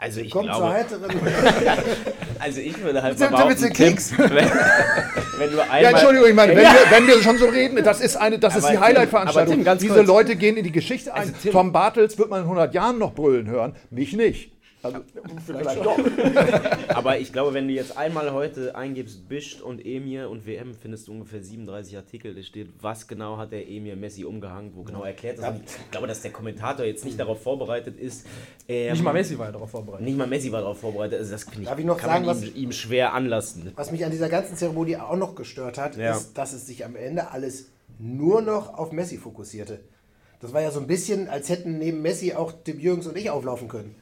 [0.00, 1.10] Also ich Kommt zur glaube, heiteren.
[2.38, 4.16] also ich würde halt Sind mal behaupten, Keks?
[4.16, 5.82] Wenn, wenn du einmal...
[5.82, 8.54] Ja, Entschuldigung, ich meine, wenn, wir, wenn wir schon so reden, das ist, eine, das
[8.54, 9.64] ist Aber die Tim, Highlight-Veranstaltung.
[9.64, 10.06] Diese kurz.
[10.06, 11.34] Leute gehen in die Geschichte ein.
[11.34, 14.52] Also Tom Bartels wird man in 100 Jahren noch brüllen hören, mich nicht.
[14.82, 14.98] Also,
[15.44, 15.98] vielleicht doch.
[16.94, 21.08] Aber ich glaube, wenn du jetzt einmal heute eingibst, Bischt und Emir und WM, findest
[21.08, 22.34] du ungefähr 37 Artikel.
[22.34, 25.44] Da steht, was genau hat der Emir Messi umgehangen, wo genau erklärt ist.
[25.48, 28.24] Und ich glaube, dass der Kommentator jetzt nicht darauf vorbereitet ist.
[28.68, 30.06] ähm, Nicht mal Messi war ja darauf vorbereitet.
[30.06, 31.18] Nicht mal Messi war darauf vorbereitet.
[31.18, 33.72] Also das ich, Darf ich noch kann sagen, man was- ihm, ihm schwer anlasten.
[33.74, 36.12] Was mich an dieser ganzen Zeremonie auch noch gestört hat, Ja.
[36.16, 37.66] ist, dass es sich am Ende alles
[37.98, 39.80] nur noch auf Messi fokussierte.
[40.40, 43.28] Das war ja so ein bisschen, als hätten neben Messi auch Tim Jürgens und ich
[43.28, 43.96] auflaufen können.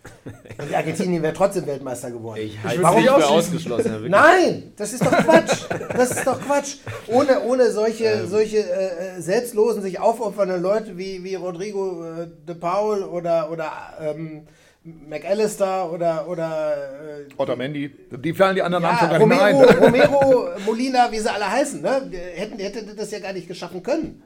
[0.58, 2.40] Und die Argentinien wäre trotzdem Weltmeister geworden.
[2.42, 3.92] Ich halte Warum nicht für ausgeschlossen.
[3.92, 4.10] Wirklich.
[4.10, 5.62] Nein, das ist doch Quatsch.
[5.96, 6.76] Das ist doch Quatsch.
[7.06, 13.02] Ohne, ohne solche, solche äh, selbstlosen, sich aufopfernden Leute wie, wie Rodrigo äh, de Paul
[13.02, 13.72] oder, oder
[14.02, 14.42] ähm,
[14.84, 16.74] McAllister oder, oder
[17.28, 20.12] äh, Otamendi, die fallen die anderen Namen ja, schon gar nicht mehr Romero, ein.
[20.12, 22.10] Romero, Molina, wie sie alle heißen, ne?
[22.34, 24.22] Hätten, hätte das ja gar nicht geschaffen können.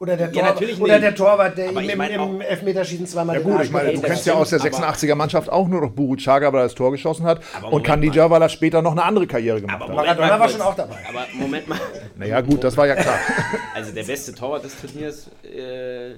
[0.00, 3.06] Oder der, Ja, Torwart, oder der Torwart, der Aber ihm ich im, mein im Elfmeterschießen
[3.06, 5.82] zweimal Ja gut, ich meine, du kennst ja aus der aber- 86er Mannschaft auch nur
[5.82, 7.42] noch Buru Chaga, weil er das Tor geschossen hat.
[7.70, 9.96] Und Kandija, weil er später noch eine andere Karriere gemacht Aber hat.
[9.96, 10.96] Maradona war schon auch dabei.
[11.06, 11.78] Aber Moment mal.
[12.16, 13.18] Naja gut, das war ja klar.
[13.74, 16.14] Also der beste Torwart des Turniers äh,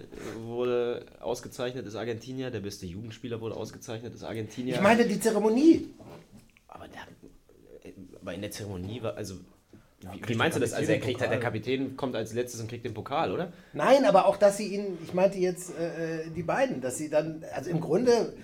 [0.47, 2.51] wurde ausgezeichnet, ist Argentinier.
[2.51, 4.77] Der beste Jugendspieler wurde ausgezeichnet, ist Argentinier.
[4.77, 5.91] Ich meine die Zeremonie.
[6.69, 9.35] aber, der, aber in der Zeremonie war, also
[10.13, 10.73] wie, wie meinst du das?
[10.73, 13.53] Also er kriegt halt, der Kapitän kommt als letztes und kriegt den Pokal, oder?
[13.73, 17.09] Nein, aber auch, dass sie ihn, ich meinte jetzt äh, äh, die beiden, dass sie
[17.09, 18.35] dann, also im Grunde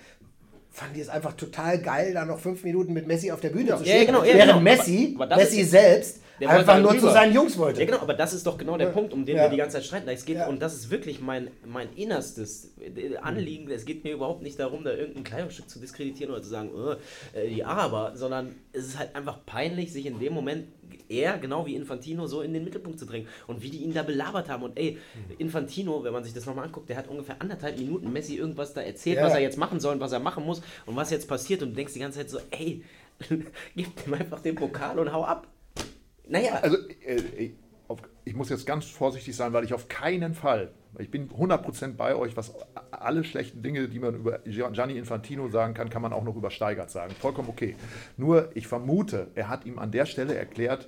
[0.71, 3.75] fanden die es einfach total geil, da noch fünf Minuten mit Messi auf der Bühne
[3.77, 4.05] zu Ja, stehen.
[4.07, 4.59] genau, ja, während genau.
[4.61, 7.01] Messi, Aber- aber Messi selbst, Der einfach halt nur rüber.
[7.07, 7.79] zu seinen Jungs wollte.
[7.79, 9.43] Ja, genau, aber das ist doch genau der Punkt, um den Ja.
[9.43, 10.09] wir die ganze Zeit streiten.
[10.09, 10.47] Es geht, Ja.
[10.47, 13.69] und das ist wirklich mein, mein innerstes äh, Anliegen.
[13.71, 16.95] Es geht mir überhaupt nicht darum, da irgendein Kleidungsstück zu diskreditieren oder zu sagen, oh,
[17.49, 20.67] die Araber, sondern es ist halt einfach peinlich, sich in dem Moment
[21.07, 23.27] er, genau wie Infantino, so in den Mittelpunkt zu drängen.
[23.47, 24.63] Und wie die ihn da belabert haben.
[24.63, 24.97] Und ey,
[25.37, 28.81] Infantino, wenn man sich das nochmal anguckt, der hat ungefähr anderthalb Minuten Messi irgendwas da
[28.81, 29.25] erzählt, Ja.
[29.25, 31.61] was er jetzt machen soll und was er machen muss und was jetzt passiert.
[31.63, 32.83] Und du denkst die ganze Zeit so, ey,
[33.75, 35.47] gib ihm einfach den Pokal und hau ab.
[36.29, 37.51] Naja, Also äh,
[38.23, 42.15] ich, muss jetzt ganz vorsichtig sein, weil ich auf keinen Fall, ich bin 100% bei
[42.15, 42.53] euch, was
[42.91, 46.51] alle schlechten Dinge, die man über Gianni Infantino sagen kann, kann man auch noch über
[46.51, 47.13] Steigert sagen.
[47.19, 47.75] Vollkommen okay.
[48.15, 50.87] Nur ich vermute, er hat ihm an der Stelle erklärt,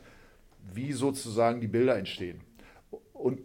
[0.73, 2.41] wie sozusagen die Bilder entstehen.
[3.13, 3.39] Und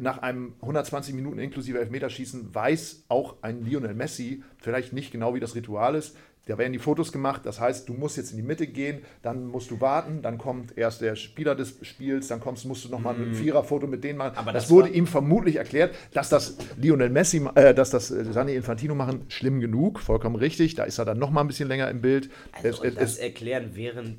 [0.00, 5.40] nach einem 120 Minuten inklusive Elfmeterschießen weiß auch ein Lionel Messi vielleicht nicht genau, wie
[5.40, 6.16] das Ritual ist.
[6.46, 9.46] Da werden die Fotos gemacht, das heißt, du musst jetzt in die Mitte gehen, dann
[9.46, 13.14] musst du warten, dann kommt erst der Spieler des Spiels, dann kommst, musst du nochmal
[13.14, 14.36] ein Viererfoto mit denen machen.
[14.36, 18.24] Aber das, das wurde ihm vermutlich erklärt, dass das Lionel Messi, äh, dass das äh,
[18.24, 20.74] Gianni Infantino machen, schlimm genug, vollkommen richtig.
[20.74, 22.28] Da ist er dann nochmal ein bisschen länger im Bild.
[22.52, 24.18] Also es- das es- erklären während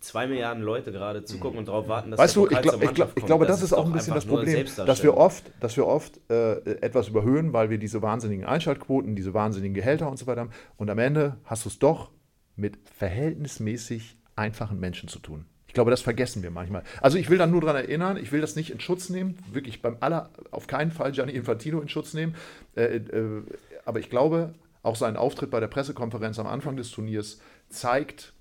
[0.00, 2.80] zwei Milliarden Leute gerade zugucken und darauf warten, dass Weißt der du, ich, Pokal glaub,
[2.80, 5.50] zur ich, glaub, ich glaube, das, ist auch ein bisschen das Problem, dass wir oft,
[5.60, 10.18] dass wir oft äh, etwas überhöhen, weil wir diese wahnsinnigen Einschaltquoten, diese wahnsinnigen Gehälter und
[10.18, 10.50] so weiter haben.
[10.76, 12.10] Und am Ende hast du es doch
[12.56, 15.46] mit verhältnismäßig einfachen Menschen zu tun.
[15.66, 16.82] Ich glaube, das vergessen wir manchmal.
[17.00, 19.82] Also ich will dann nur daran erinnern, ich will das nicht in Schutz nehmen, wirklich
[19.82, 22.34] beim aller, auf keinen Fall Gianni Infantino in Schutz nehmen.
[22.74, 23.42] Äh, äh,
[23.84, 28.32] aber ich glaube, auch sein Auftritt bei der Pressekonferenz am Anfang des Turniers zeigt,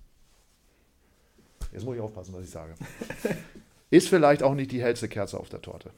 [1.71, 2.73] jetzt muss ich aufpassen, was ich sage,
[3.89, 5.91] ist vielleicht auch nicht die hellste Kerze auf der Torte.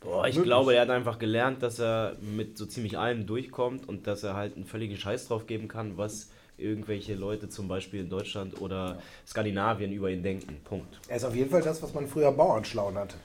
[0.00, 4.06] Boah, ich glaube, er hat einfach gelernt, dass er mit so ziemlich allem durchkommt und
[4.06, 8.08] dass er halt einen völligen Scheiß drauf geben kann, was irgendwelche Leute zum Beispiel in
[8.08, 10.56] Deutschland oder Skandinavien über ihn denken.
[10.64, 11.00] Punkt.
[11.08, 13.16] Er ist auf jeden Fall das, was man früher Bauernschlau nannte.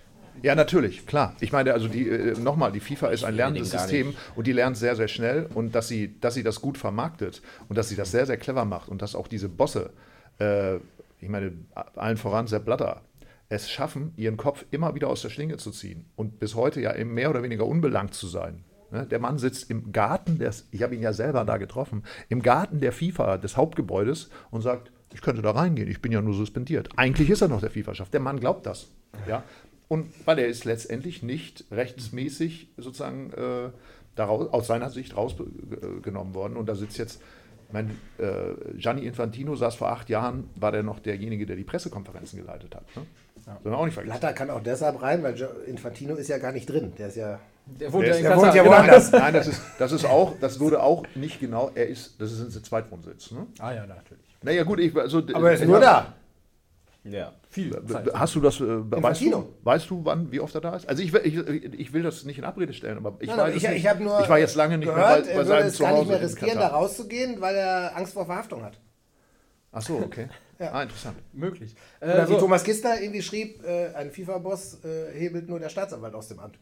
[0.41, 1.35] Ja, natürlich, klar.
[1.39, 4.75] Ich meine, also die, äh, nochmal, die FIFA ist ein lernendes System und die lernt
[4.75, 8.11] sehr, sehr schnell und dass sie, dass sie das gut vermarktet und dass sie das
[8.11, 9.91] sehr, sehr clever macht und dass auch diese Bosse,
[10.39, 10.75] äh,
[11.25, 11.53] ich meine,
[11.95, 13.01] allen voran Sepp Blatter,
[13.49, 16.95] es schaffen, ihren Kopf immer wieder aus der Schlinge zu ziehen und bis heute ja
[16.95, 18.63] eben mehr oder weniger unbelangt zu sein.
[18.91, 22.43] Ne, Der Mann sitzt im Garten, des, ich habe ihn ja selber da getroffen, im
[22.43, 26.35] Garten der FIFA, des Hauptgebäudes und sagt, ich könnte da reingehen, ich bin ja nur
[26.35, 26.89] suspendiert.
[26.95, 28.09] Eigentlich ist er noch der FIFA-Chef.
[28.09, 28.91] Der Mann glaubt das.
[29.27, 29.43] Ja?
[29.87, 33.69] Und weil er ist letztendlich nicht rechtsmäßig sozusagen äh,
[34.13, 36.55] daraus, aus seiner Sicht rausgenommen worden.
[36.55, 37.19] Und da sitzt jetzt,
[37.71, 42.39] mein äh, Gianni Infantino saß vor acht Jahren, war der noch derjenige, der die Pressekonferenzen
[42.39, 42.83] geleitet hat.
[42.95, 43.03] Ne?
[43.43, 44.19] Sollen wir auch nicht vergessen.
[44.19, 45.35] Blatter kann auch deshalb rein, weil
[45.67, 46.93] Infantino ist ja gar nicht drin.
[46.97, 47.39] Der ist ja.
[47.67, 48.75] Der wohnt Der ja ist- in der wohnt ja genau.
[48.75, 49.11] woanders.
[49.11, 52.55] Nein, das ist, das ist auch, das wurde auch nicht genau, er ist, das ist
[52.55, 53.31] ein Zweitwohnsitz.
[53.31, 53.45] Ne?
[53.59, 54.23] Ah ja, natürlich.
[54.43, 56.13] Naja gut, ich, also, Aber er ist nur da.
[57.07, 57.33] Ja.
[57.49, 58.11] Viel Zeit.
[58.13, 60.89] Hast du das, äh, weißt du, weißt du, wann, wie oft er da ist?
[60.89, 63.55] Also ich, will- ich, ich will das nicht in Abrede stellen, aber ich Nein, weiß
[63.55, 63.85] ich, nicht.
[63.85, 65.77] ich nur ich war jetzt lange nicht gehört, mehr bei, er bei würde seinem es
[65.79, 68.79] gar nicht Zuhause mehr riskieren, da rauszugehen, weil er Angst vor Verhaftung hat.
[69.71, 70.27] Ach so, okay.
[70.57, 70.71] Ja.
[70.71, 71.17] Ah, interessant.
[71.33, 71.75] Möglich.
[71.99, 75.67] Oder Äh, wie so, Thomas Gister irgendwie schrieb, äh, ein FIFA-Boss äh, hebelt nur der
[75.67, 76.57] Staatsanwalt aus dem Amt.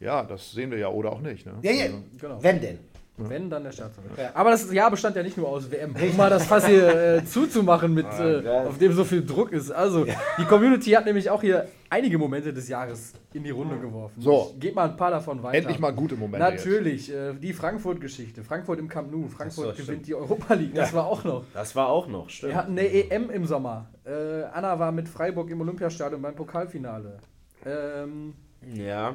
[0.00, 1.46] Ja, das sehen wir ja oder auch nicht.
[1.46, 1.52] Ne?
[1.62, 1.84] Ja, ja.
[1.84, 2.42] Also, genau.
[2.42, 2.78] Wenn denn.
[3.18, 4.18] Wenn, dann der Staatsanwalt.
[4.18, 4.30] Ja.
[4.34, 5.94] Aber das Jahr bestand ja nicht nur aus WM.
[5.94, 9.70] Um mal das Fass hier äh, zuzumachen, mit, äh, auf dem so viel Druck ist.
[9.70, 14.20] Also, die Community hat nämlich auch hier einige Momente des Jahres in die Runde geworfen.
[14.20, 14.50] So.
[14.54, 15.58] Ich gebe mal ein paar davon weiter.
[15.58, 16.38] Endlich mal gute Momente.
[16.38, 18.44] Natürlich, äh, die Frankfurt-Geschichte.
[18.44, 19.26] Frankfurt im Camp Nou.
[19.28, 20.74] Frankfurt gewinnt die Europa League.
[20.74, 21.44] Das war auch noch.
[21.54, 22.52] Das war auch noch, stimmt.
[22.52, 23.86] Wir hatten eine EM im Sommer.
[24.04, 27.18] Äh, Anna war mit Freiburg im Olympiastadion beim Pokalfinale.
[27.66, 28.34] Ähm,
[28.74, 29.14] Ja.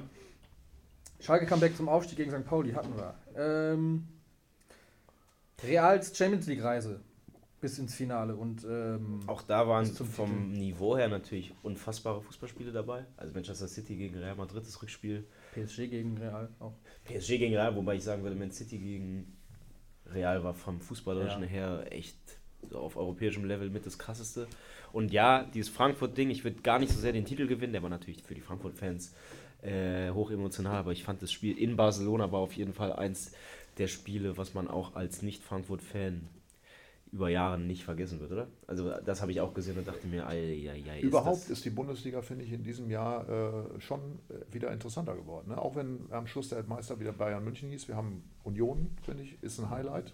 [1.20, 2.46] Schalke Comeback zum Aufstieg gegen St.
[2.46, 3.14] Pauli hatten wir.
[3.38, 4.08] Ähm,
[5.64, 7.00] Reals Champions League Reise
[7.62, 13.06] bis ins Finale und ähm, Auch da waren vom Niveau her natürlich unfassbare Fußballspiele dabei.
[13.16, 15.26] Also Manchester City gegen Real Madrid, das Rückspiel.
[15.54, 16.74] PSG gegen Real auch.
[17.06, 19.34] PSG gegen Real, wobei ich sagen würde, Man City gegen
[20.14, 21.48] Real war vom Fußballerischen Ja.
[21.48, 22.18] her echt
[22.74, 24.48] auf europäischem Level mit das krasseste.
[24.92, 27.90] Und ja, dieses Frankfurt-Ding, ich würde gar nicht so sehr den Titel gewinnen, der war
[27.90, 29.14] natürlich für die Frankfurt-Fans
[29.64, 33.32] äh, hoch emotional, aber ich fand das Spiel in Barcelona war auf jeden Fall eins
[33.78, 36.28] der Spiele, was man auch als Nicht-Frankfurt-Fan
[37.12, 38.48] über Jahre nicht vergessen wird, oder?
[38.66, 41.50] Also das habe ich auch gesehen und dachte mir, ei, ei, ei, ist Überhaupt das-
[41.52, 44.00] ist die Bundesliga, finde ich, in diesem Jahr äh, schon
[44.30, 45.50] äh, wieder interessanter geworden.
[45.50, 45.58] Ne?
[45.62, 47.88] Auch wenn am Schluss der Meister wieder Bayern München hieß.
[47.88, 50.14] Wir haben Union, finde ich, ist ein Highlight.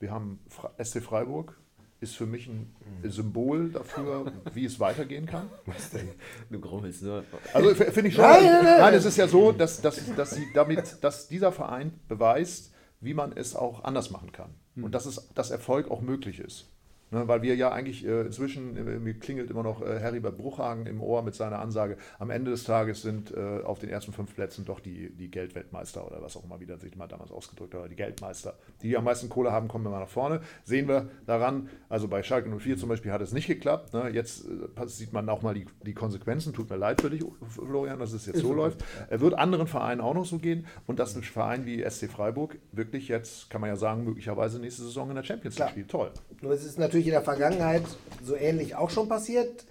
[0.00, 0.40] Wir haben
[0.82, 1.56] SC Freiburg,
[2.02, 5.48] ist für mich ein Symbol dafür, wie es weitergehen kann.
[6.50, 7.24] Du grummelst, ne?
[7.52, 8.24] Also finde ich schon.
[8.24, 8.80] Nein, nein, nein.
[8.80, 13.14] Nein, es ist ja so, dass, dass, dass, sie damit, dass dieser Verein beweist, wie
[13.14, 14.50] man es auch anders machen kann.
[14.76, 16.71] Und dass, es, dass Erfolg auch möglich ist.
[17.12, 20.86] Ne, weil wir ja eigentlich äh, inzwischen, äh, mir klingelt immer noch äh, Heribert Bruchhagen
[20.86, 24.34] im Ohr mit seiner Ansage, am Ende des Tages sind äh, auf den ersten fünf
[24.34, 27.90] Plätzen doch die, die Geldweltmeister oder was auch immer wieder sich mal damals ausgedrückt hat,
[27.90, 28.54] die Geldmeister.
[28.80, 30.40] Die, die am meisten Kohle haben, kommen immer nach vorne.
[30.64, 33.92] Sehen wir daran, also bei Schalke 04 zum Beispiel hat es nicht geklappt.
[33.92, 34.08] Ne?
[34.08, 36.54] Jetzt äh, sieht man auch mal die, die Konsequenzen.
[36.54, 38.82] Tut mir leid für dich, Florian, dass es jetzt so läuft.
[39.10, 42.56] Er wird anderen Vereinen auch noch so gehen und dass ein Verein wie SC Freiburg
[42.72, 45.90] wirklich jetzt, kann man ja sagen, möglicherweise nächste Saison in der Champions League spielt.
[45.90, 46.10] Toll.
[46.40, 47.82] Nur es ist natürlich in der Vergangenheit
[48.22, 49.64] so ähnlich auch schon passiert.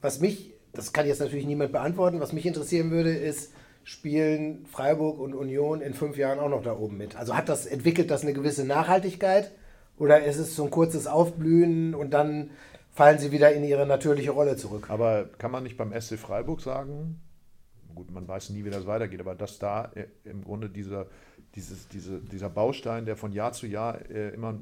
[0.00, 3.52] Was mich, das kann jetzt natürlich niemand beantworten, was mich interessieren würde, ist,
[3.84, 7.16] spielen Freiburg und Union in fünf Jahren auch noch da oben mit?
[7.16, 9.52] Also hat das, entwickelt das eine gewisse Nachhaltigkeit
[9.98, 12.50] oder ist es so ein kurzes Aufblühen und dann
[12.92, 14.90] fallen sie wieder in ihre natürliche Rolle zurück?
[14.90, 17.20] Aber kann man nicht beim SC Freiburg sagen,
[17.94, 21.06] gut, man weiß nie, wie das weitergeht, aber dass da äh, im Grunde dieser,
[21.54, 24.58] dieses, diese, dieser Baustein, der von Jahr zu Jahr äh, immer,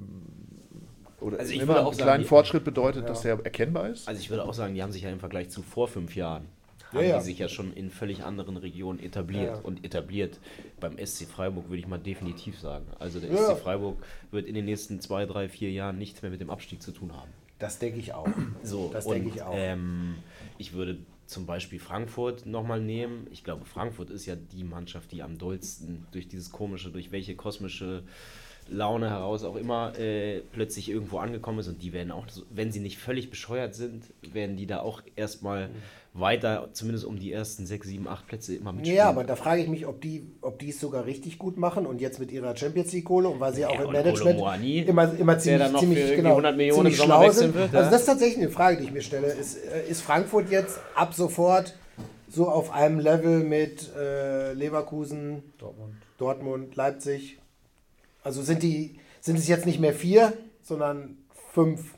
[1.20, 4.08] oder Also ich immer würde einen auch sagen, kleinen Fortschritt bedeutet, dass der erkennbar ist?
[4.08, 6.46] Also ich würde auch sagen, die haben sich ja im Vergleich zu vor fünf Jahren,
[6.92, 7.18] haben Ja, ja.
[7.18, 9.46] die sich ja schon in völlig anderen Regionen etabliert.
[9.46, 9.60] Ja, ja.
[9.60, 10.38] Und etabliert
[10.80, 12.86] beim SC Freiburg würde ich mal definitiv sagen.
[12.98, 13.54] Also der Ja, ja.
[13.56, 13.96] SC Freiburg
[14.30, 17.12] wird in den nächsten zwei, drei, vier Jahren nichts mehr mit dem Abstieg zu tun
[17.14, 17.30] haben.
[17.58, 18.28] Das denke ich auch.
[18.62, 19.54] So, das denke ich auch.
[19.54, 20.16] Ähm,
[20.58, 23.26] ich würde zum Beispiel Frankfurt nochmal nehmen.
[23.30, 27.36] Ich glaube, Frankfurt ist ja die Mannschaft, die am dollsten durch dieses komische, durch welche
[27.36, 28.02] kosmische
[28.70, 32.80] Laune heraus auch immer äh, plötzlich irgendwo angekommen ist und die werden auch, wenn sie
[32.80, 35.70] nicht völlig bescheuert sind, werden die da auch erstmal
[36.12, 38.96] weiter, zumindest um die ersten sechs, sieben, acht Plätze immer mitspielen.
[38.96, 41.86] Ja, aber da frage ich mich, ob die, ob die es sogar richtig gut machen
[41.86, 44.38] und jetzt mit ihrer Champions League Kohle und weil sie auch Ja, im und Management
[44.38, 47.54] Kolomoani, immer, immer der ziemlich, dann noch ziemlich, genau, 100 Millionen ziemlich im schlau sind.
[47.54, 49.28] wird, Also das ist tatsächlich eine Frage, die ich mir stelle.
[49.28, 51.76] Ist, äh, ist Frankfurt jetzt ab sofort
[52.28, 55.94] so auf einem Level mit äh, Leverkusen, Dortmund.
[56.18, 57.39] Dortmund, Leipzig?
[58.22, 61.18] Also sind die sind es jetzt nicht mehr vier, sondern
[61.52, 61.94] fünf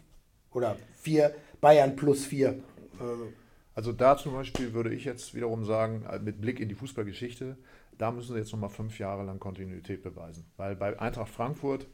[0.52, 2.50] oder vier, Bayern plus vier.
[2.50, 3.32] Äh,
[3.74, 7.56] Also da zum Beispiel würde ich jetzt wiederum sagen, äh, mit Blick in die Fußballgeschichte,
[7.98, 10.44] da müssen sie jetzt nochmal fünf Jahre lang Kontinuität beweisen.
[10.56, 11.86] Weil bei Eintracht Frankfurt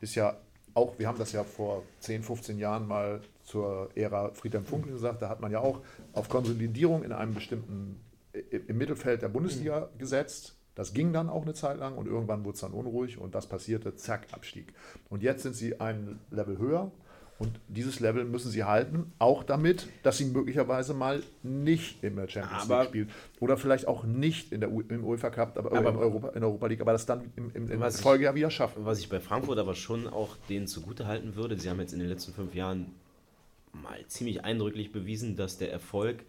[0.00, 0.36] ist ja
[0.74, 5.20] auch, wir haben das ja vor 10, 15 Jahren mal zur Ära Friedhelm Funkel gesagt,
[5.22, 5.80] da hat man ja auch
[6.12, 8.00] auf Konsolidierung in einem bestimmten,
[8.34, 10.56] i- im Mittelfeld der Bundesliga gesetzt.
[10.80, 13.46] Das ging dann auch eine Zeit lang und irgendwann wurde es dann unruhig und das
[13.46, 14.72] passierte, zack, Abstieg.
[15.10, 16.90] Und jetzt sind sie ein Level höher
[17.38, 22.28] und dieses Level müssen sie halten, auch damit, dass sie möglicherweise mal nicht in der
[22.28, 25.70] Champions Aber- League spielen oder vielleicht auch nicht in der U im UEFA Cup, aber,
[25.70, 28.50] Aber- in, Europa, in der Europa League, aber das dann im, im, im Folgejahr wieder
[28.50, 28.86] schaffen.
[28.86, 31.98] Was ich bei Frankfurt aber schon auch denen zugute halten würde, sie haben jetzt in
[31.98, 32.86] den letzten fünf Jahren
[33.74, 36.24] mal ziemlich eindrücklich bewiesen, dass der Erfolg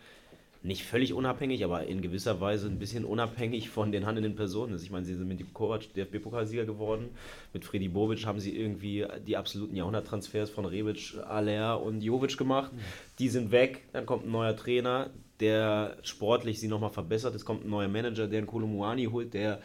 [0.63, 4.84] nicht völlig unabhängig, aber in gewisser Weise ein bisschen unabhängig von den handelnden Personen ist.
[4.84, 7.10] Ich meine, sie sind mit Dip Kovac DFB-Pokalsieger geworden.
[7.52, 12.71] Mit Freddy Bobic haben sie irgendwie die absoluten Jahrhunderttransfers von Rebic, Aller und Jovic gemacht.
[13.17, 17.34] Die sind weg, dann kommt ein neuer Trainer, der sportlich sie nochmal verbessert.
[17.34, 19.62] Es kommt ein neuer Manager, der einen Kolomuani holt, der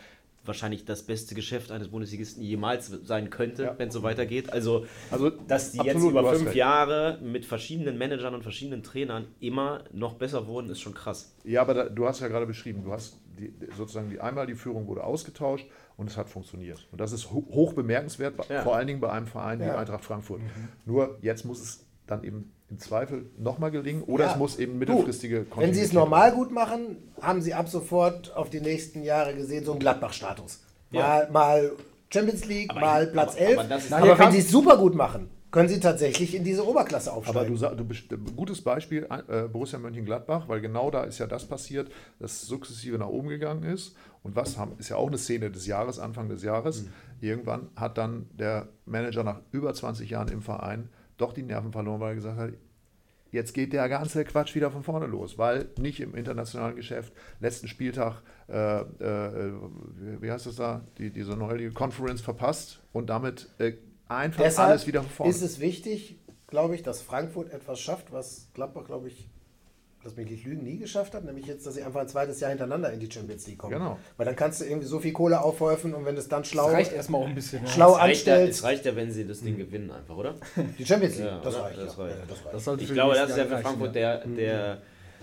[0.46, 3.74] wahrscheinlich das beste Geschäft eines Bundesligisten jemals sein könnte, Ja.
[3.78, 4.52] wenn es so weitergeht.
[4.52, 6.56] Also, Also, dass die jetzt über fünf recht.
[6.56, 11.34] Jahre mit verschiedenen Managern und verschiedenen Trainern immer noch besser wurden, ist schon krass.
[11.44, 14.54] Ja, aber da, du hast ja gerade beschrieben, du hast die, sozusagen die einmal die
[14.54, 16.88] Führung wurde ausgetauscht und es hat funktioniert.
[16.90, 18.62] Und das ist ho hoch bemerkenswert, Ja.
[18.62, 19.76] vor allen Dingen bei einem Verein wie Ja.
[19.76, 20.40] Eintracht Frankfurt.
[20.86, 24.32] Nur jetzt muss es dann eben im Zweifel nochmal gelingen oder Ja.
[24.32, 27.68] es muss eben Du, mittelfristige Wenn sie es Kontinuität normal gut machen, haben sie ab
[27.68, 30.60] sofort auf die nächsten Jahre gesehen so einen Gladbach-Status.
[30.90, 31.72] Mal, mal
[32.10, 33.58] Champions League, Aber mal Platz aber- 11.
[33.58, 36.34] aber das ist- aber Na, hier wenn sie es super gut machen, können sie tatsächlich
[36.34, 37.50] in diese Oberklasse Aber aufsteigen.
[37.52, 41.44] du, sa- du best- gutes Beispiel, äh, Borussia Mönchengladbach, weil genau da ist ja das
[41.46, 43.94] passiert, dass sukzessive nach oben gegangen ist.
[44.22, 46.82] Und was haben, ist ja auch eine Szene des Jahres, Anfang des Jahres.
[46.82, 46.88] Mhm.
[47.20, 52.00] Irgendwann hat dann der Manager nach über 20 Jahren im Verein doch die Nerven verloren,
[52.00, 52.52] weil er gesagt hat,
[53.32, 57.68] jetzt geht der ganze Quatsch wieder von vorne los, weil nicht im internationalen Geschäft, letzten
[57.68, 59.52] Spieltag, äh, äh,
[60.20, 63.74] wie- heißt das da, die, diese neue Conference verpasst und damit äh,
[64.08, 65.30] einfach Deshalb alles wieder von vorne.
[65.32, 69.28] ist es wichtig, glaube ich, dass Frankfurt etwas schafft, was Gladbach, glaube ich,
[70.14, 72.92] mich nicht lügen, nie geschafft hat, nämlich jetzt, dass sie einfach ein zweites Jahr hintereinander
[72.92, 73.72] in die Champions League kommen.
[73.72, 73.98] Genau.
[74.16, 76.74] Weil dann kannst du irgendwie so viel Kohle aufhäufen und wenn es dann schlau, Das
[76.74, 77.66] reicht erstmal auch ein bisschen.
[77.66, 80.34] Schlau Es reicht, ja, anstellst, es reicht ja, wenn sie das Ding gewinnen, einfach, oder?
[80.78, 82.04] die Champions League, Ja, das, reicht, Das ja.
[82.04, 82.16] reicht.
[82.18, 82.54] Ja, das reicht.
[82.54, 84.82] Das sollte Ich glaube, das ist ja für Frankfurt der, der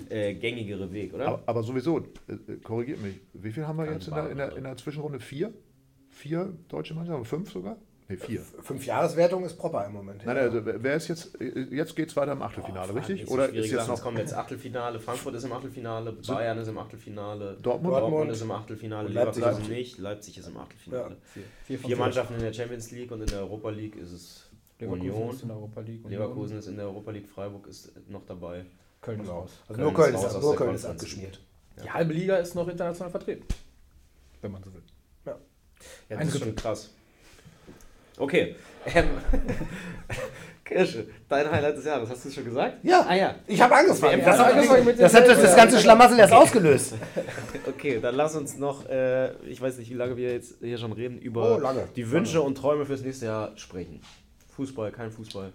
[0.10, 1.28] äh, gängigere Weg, oder?
[1.28, 4.38] Aber, aber sowieso, äh, äh, korrigiert mich, wie viel haben wir jetzt in der, in,
[4.38, 5.20] der, in der Zwischenrunde?
[5.20, 5.54] Vier?
[6.10, 7.26] Vier deutsche Mannschaften?
[7.26, 7.78] Fünf sogar?
[8.10, 8.42] Ne, vier.
[8.62, 10.26] Fünf-Jahreswertung ist proper im Moment.
[10.26, 10.42] Nein, ja.
[10.44, 13.22] also wer ist jetzt, jetzt geht es weiter im Achtelfinale, richtig?
[13.22, 13.88] Jetzt Oder ist jetzt Sachen.
[13.88, 17.96] noch Es kommen jetzt Achtelfinale, Frankfurt ist im Achtelfinale, Bayern ist im Achtelfinale, Dortmund?
[17.96, 18.32] Dortmund.
[18.32, 19.70] ist im Achtelfinale, Leipzig Leverkusen auch.
[19.70, 21.10] nicht, Leipzig ist im Achtelfinale.
[21.12, 21.16] Ja.
[21.24, 22.00] Vier, vier Vier fünf.
[22.00, 25.30] Mannschaften in der Champions League und in der Europa League ist es Leverkusen Union.
[25.36, 26.06] ist in der Europa League.
[26.06, 26.12] Union.
[26.22, 28.66] Leverkusen ist in der Europa League, Freiburg ist noch dabei.
[29.02, 29.52] Köln ist raus.
[29.68, 31.40] Also nur Köln, ist ist, nur Köln ist abgeschmiert.
[31.84, 33.46] Die halbe Liga ist noch international vertreten.
[34.42, 34.82] Wenn man so will.
[35.26, 35.32] Ja.
[36.10, 36.48] Ja, Ein das ist Drittel.
[36.48, 36.90] schon krass.
[38.18, 38.56] Okay.
[38.94, 39.06] Ähm,
[40.64, 42.78] Kirsche, dein Highlight des Jahres, hast du es schon gesagt?
[42.84, 43.06] Ja.
[43.08, 43.36] Ah ja.
[43.48, 44.22] Ich habe angefangen.
[44.24, 46.94] Das, hat, angefangen mit das dem hat das, das ganze Schlamassel erst ausgelöst.
[47.66, 50.92] Okay, dann lass uns noch, äh, ich weiß nicht, wie lange wir jetzt hier schon
[50.92, 51.88] reden, über Oh, lange.
[51.96, 54.02] die Wünsche und Träume fürs nächste Jahr sprechen.
[54.56, 55.52] Fußball, kein Fußball.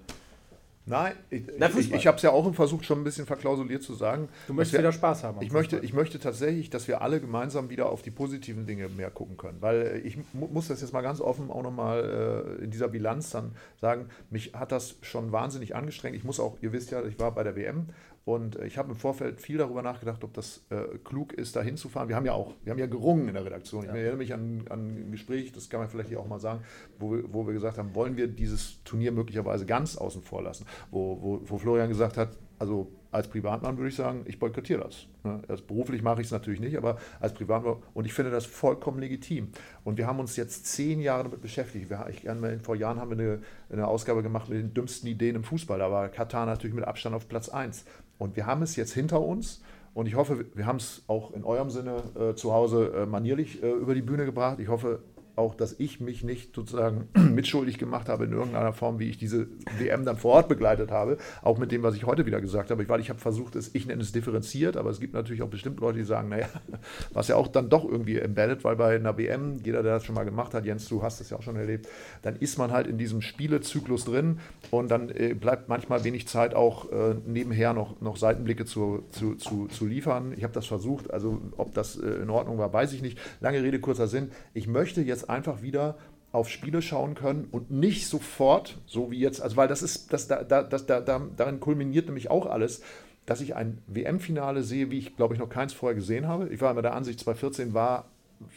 [0.89, 3.95] Nein, ich, Na, ich, ich habe es ja auch versucht, schon ein bisschen verklausuliert zu
[3.95, 4.29] sagen.
[4.47, 5.43] Du möchtest wir- wieder Spaß haben.
[5.43, 9.11] Ich möchte, ich möchte tatsächlich, dass wir alle gemeinsam wieder auf die positiven Dinge mehr
[9.11, 9.59] gucken können.
[9.61, 12.89] Weil äh, ich mu muss das jetzt mal ganz offen auch nochmal äh, in dieser
[12.89, 16.17] Bilanz dann sagen, mich hat das schon wahnsinnig angestrengt.
[16.17, 17.87] Ich muss auch, ihr wisst ja, ich war bei der WM
[18.29, 21.63] und äh, ich habe im Vorfeld viel darüber nachgedacht, ob das äh, klug ist, da
[21.63, 22.11] hinzufahren.
[22.11, 23.85] Wir haben ja auch, wir haben ja gerungen in der Redaktion.
[23.85, 26.61] Ich erinnere mich an, an ein Gespräch, das kann man vielleicht hier auch mal sagen,
[26.99, 30.67] wo wir, wo wir gesagt haben, wollen wir dieses Turnier möglicherweise ganz außen vor lassen?
[30.91, 35.07] Wo, wo, wo Florian gesagt hat, also als Privatmann würde ich sagen, ich boykottiere das.
[35.25, 35.41] Ne?
[35.49, 38.99] Als beruflich mache ich es natürlich nicht, aber als Privatmann und ich finde das vollkommen
[38.99, 39.53] legitim.
[39.85, 41.89] Und wir haben uns jetzt zehn Jahre damit beschäftigt.
[41.89, 42.29] Wir, ich,
[42.63, 45.79] vor Jahren haben wir eine, eine, Ausgabe gemacht mit den dümmsten Ideen im Fußball.
[45.79, 47.87] Da war Katar natürlich mit Abstand auf Platz 1.
[48.19, 49.63] Und wir haben es jetzt hinter uns.
[49.95, 53.63] Und ich hoffe, wir haben es auch in eurem Sinne äh, zu Hause äh, manierlich
[53.63, 54.59] äh, über die Bühne gebracht.
[54.61, 55.03] Ich hoffe,
[55.39, 59.47] auch, dass ich mich nicht sozusagen mitschuldig gemacht habe in irgendeiner Form, wie ich diese
[59.79, 61.17] WM dann vor Ort begleitet habe.
[61.43, 62.87] Auch mit dem, was ich heute wieder gesagt habe.
[62.89, 65.81] Weil ich habe versucht, es, ich nenne es differenziert, aber es gibt natürlich auch bestimmt
[65.81, 66.49] Leute, die sagen, naja,
[67.13, 70.15] was ja auch dann doch irgendwie embedded, weil bei einer WM, jeder, der das schon
[70.15, 71.89] mal gemacht hat, Jens, du hast es ja auch schon erlebt,
[72.23, 76.55] dann ist man halt in diesem Spielezyklus drin und dann äh, bleibt manchmal wenig Zeit
[76.55, 80.33] auch äh, nebenher noch, noch Seitenblicke zu, zu, zu, zu liefern.
[80.37, 83.19] Ich habe das versucht, also ob das äh, in Ordnung war, weiß ich nicht.
[83.41, 84.31] Lange Rede, kurzer Sinn.
[84.55, 85.97] Ich möchte jetzt einfach wieder
[86.33, 90.29] auf Spiele schauen können und nicht sofort, so wie jetzt, also weil das ist, das,
[90.29, 92.83] da, da, das, da, darin kulminiert nämlich auch alles,
[93.25, 96.49] dass ich ein WM-Finale sehe, wie ich glaube ich noch keins vorher gesehen habe.
[96.49, 98.07] Ich war immer der Ansicht, 2014 war,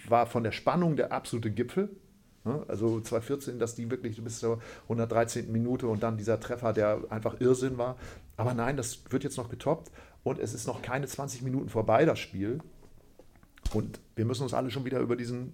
[0.07, 1.89] war von der Spannung der absolute Gipfel.
[2.43, 2.63] Ne?
[2.67, 5.51] Also 2014, dass die wirklich bis zur 113.
[5.51, 7.97] Minute und dann dieser Treffer, der einfach Irrsinn war.
[8.37, 9.91] Aber nein, das wird jetzt noch getoppt
[10.23, 12.59] und es ist noch keine 20 Minuten vorbei, das Spiel.
[13.73, 15.53] Und wir müssen uns alle schon wieder über diesen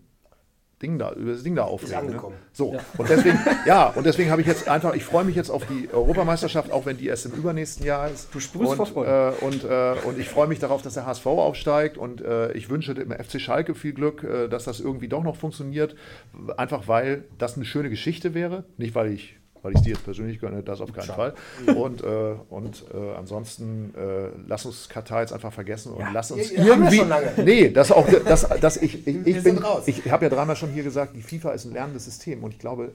[0.82, 2.12] Ding da, über das Ding da aufregen.
[2.12, 2.22] Ne?
[2.54, 2.80] So, ja.
[2.98, 5.90] und deswegen, ja, und deswegen habe ich jetzt einfach, ich freue mich jetzt auf die
[5.92, 8.34] Europameisterschaft, auch wenn die erst im übernächsten Jahr ist.
[8.34, 11.98] Du sprühst und, äh, und, äh, und ich freue mich darauf, dass der HSV aufsteigt
[11.98, 15.36] und äh, ich wünsche dem FC Schalke viel Glück, äh, dass das irgendwie doch noch
[15.36, 15.96] funktioniert.
[16.58, 18.66] Einfach weil das eine schöne Geschichte wäre.
[18.78, 21.08] Nicht, weil ich weil ich es dir jetzt persönlich gönne, das auf keinen.
[21.08, 21.34] Fall.
[21.68, 26.32] Und, äh, und äh, ansonsten äh, lass uns Katar jetzt einfach vergessen und ja, lass
[26.32, 27.02] uns ihr, irgendwie.
[27.44, 30.84] Nee, das auch, das, das ich, ich, ich bin, ich habe ja dreimal schon hier
[30.84, 32.94] gesagt, die FIFA ist ein lernendes System und ich glaube,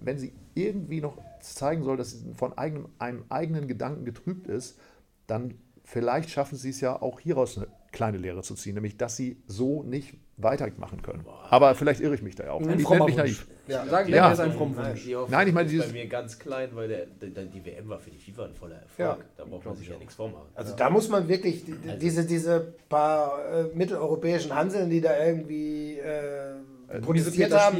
[0.00, 4.78] wenn sie irgendwie noch zeigen soll, dass sie von eigenem, einem eigenen Gedanken getrübt ist,
[5.26, 9.16] dann vielleicht schaffen sie es ja auch hieraus eine kleine Lehre zu ziehen, nämlich dass
[9.16, 11.24] sie so nicht weitermachen können.
[11.48, 12.60] Aber vielleicht irre ich mich da ja auch.
[12.60, 13.46] Ein ich nenne mich naiv.
[13.66, 14.30] Ja, sagen ja.
[14.30, 15.08] ist ein Frommenwunsch.
[15.28, 18.10] Nein, ich meine, dieses bei mir ganz klein, weil der, der, die WM war für
[18.10, 18.98] die FIFA ein voller Erfolg.
[18.98, 19.18] Ja.
[19.38, 20.46] Da braucht man sich ja nichts vormachen.
[20.54, 25.98] Also da muss man wirklich also diese, diese paar äh, mitteleuropäischen Hanseln, die da irgendwie
[25.98, 27.78] äh, protestiert haben.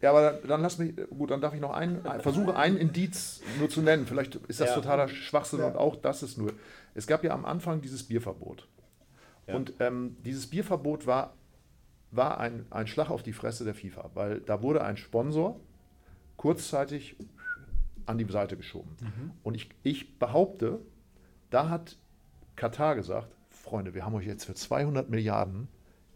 [0.00, 3.68] ja, aber dann lass mich, gut, dann darf ich noch einen, versuche einen Indiz nur
[3.68, 4.06] zu nennen.
[4.06, 4.74] Vielleicht ist das ja.
[4.74, 6.52] totaler Schwachsinn und auch das ist nur.
[6.94, 8.66] Es gab ja am Anfang dieses Bierverbot.
[9.54, 11.34] Und ähm, dieses Bierverbot war,
[12.10, 15.60] war ein, ein Schlag auf die Fresse der FIFA, weil da wurde ein Sponsor
[16.36, 17.16] kurzzeitig
[18.06, 18.96] an die Seite geschoben.
[19.00, 19.30] Mhm.
[19.42, 20.80] Und ich, ich behaupte,
[21.50, 21.96] da hat
[22.56, 25.68] Katar gesagt, Freunde, wir haben euch jetzt für 200 Milliarden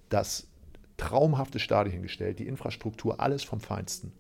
[0.08, 0.48] das
[0.96, 4.12] traumhafte Stadion hingestellt, die Infrastruktur, alles vom Feinsten.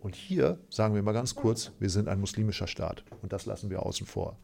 [0.00, 3.70] Und hier sagen wir mal ganz kurz, wir sind ein muslimischer Staat und das lassen
[3.70, 4.38] wir außen vor.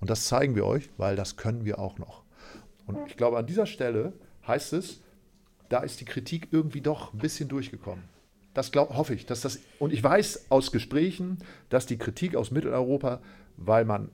[0.00, 2.24] Und das zeigen wir euch, weil das können wir auch noch.
[2.88, 4.12] Und ich glaube, an dieser Stelle
[4.46, 5.00] heißt es,
[5.68, 8.04] da ist die Kritik irgendwie doch ein bisschen durchgekommen.
[8.54, 9.26] Das glaub, hoffe ich.
[9.26, 13.20] Dass das, und ich weiß aus Gesprächen, dass die Kritik aus Mitteleuropa,
[13.56, 14.10] weil man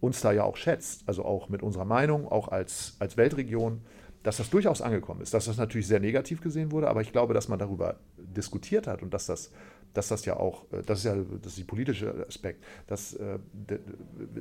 [0.00, 3.82] uns da ja auch schätzt, also auch mit unserer Meinung, auch als, als Weltregion,
[4.26, 5.32] dass das durchaus angekommen ist.
[5.34, 9.00] Dass das natürlich sehr negativ gesehen wurde, aber ich glaube, dass man darüber diskutiert hat
[9.02, 9.52] und dass das
[9.94, 13.38] dass das ja auch, äh, das ist ja das ist die politische Aspekt, dass, äh,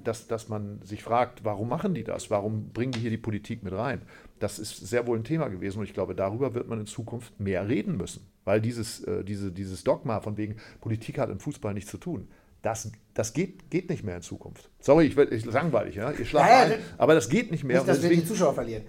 [0.04, 2.30] dass, dass man sich fragt, warum machen die das?
[2.30, 4.02] Warum bringen die hier die Politik mit rein?
[4.40, 7.40] Das ist sehr wohl ein Thema gewesen und ich glaube, darüber wird man in Zukunft
[7.40, 8.28] mehr reden müssen.
[8.44, 12.28] Weil dieses, äh, diese, dieses Dogma von wegen, Politik hat im Fußball nichts zu tun,
[12.62, 14.70] das, das geht, geht nicht mehr in Zukunft.
[14.80, 16.12] Sorry, ich, ich langweilig, ja?
[16.12, 17.78] ich schlafe ja, ja, aber das geht nicht mehr.
[17.78, 18.84] Nicht, dass deswegen, wir die Zuschauer verlieren.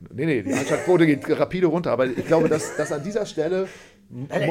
[0.00, 3.68] Nee, nee, die Einschaltquote geht rapide runter, aber ich glaube, dass, dass an dieser Stelle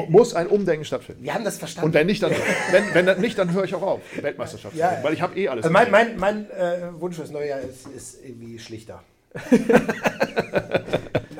[0.08, 1.24] muss ein Umdenken stattfinden.
[1.24, 1.88] Wir haben das verstanden.
[1.88, 2.30] Und wenn nicht, dann,
[2.70, 4.76] wenn, wenn das nicht, dann höre ich auch auf, Weltmeisterschaft.
[4.76, 5.64] Ja, weil ich habe eh alles.
[5.64, 9.02] Also mein, mein, mein äh, Wunsch fürs neue Jahr ist, ist irgendwie schlichter.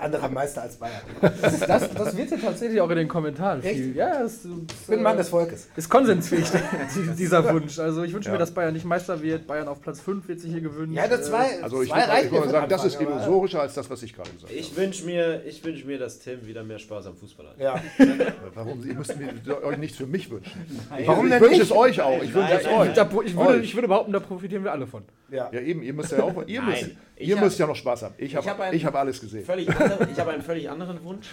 [0.09, 1.01] anderer Meister als Bayern.
[1.41, 3.77] Das, das, das wird ja tatsächlich auch in den Kommentaren Echt?
[3.77, 3.97] viel.
[3.97, 5.69] Ja, das, ich bin Mann des Volkes.
[5.77, 6.47] Ist konsensfähig,
[7.19, 7.79] dieser Wunsch.
[7.79, 8.33] Also ich wünsche ja.
[8.33, 9.47] mir, dass Bayern nicht Meister wird.
[9.47, 10.97] Bayern auf Platz 5 wird sich hier gewünscht.
[10.97, 14.03] Ja, das zwei, also ich, zwei ich, würde sagen, das ist illusorischer als das, was
[14.03, 14.59] ich gerade gesagt habe.
[14.59, 17.59] Ich wünsche mir, wünsch mir, dass Tim wieder mehr Spaß am Fußball hat.
[17.59, 17.81] Ja.
[18.55, 18.87] Warum?
[18.87, 20.53] Ihr müsst mir, euch nichts für mich wünschen.
[20.91, 21.05] Nein.
[21.07, 22.23] Warum ich denn wünsche es euch auch.
[22.23, 23.27] Ich wünsche es euch.
[23.27, 25.03] Ich würde, ich würde behaupten, da profitieren wir alle von.
[25.31, 25.83] Ja, ja eben.
[25.83, 26.47] Ihr müsst ja auch.
[26.47, 28.15] Ihr müsst, ihr müsst ja noch Spaß haben.
[28.19, 29.45] Ich habe hab hab alles gesehen.
[29.45, 31.29] Völlig andere, ich habe einen völlig anderen Wunsch.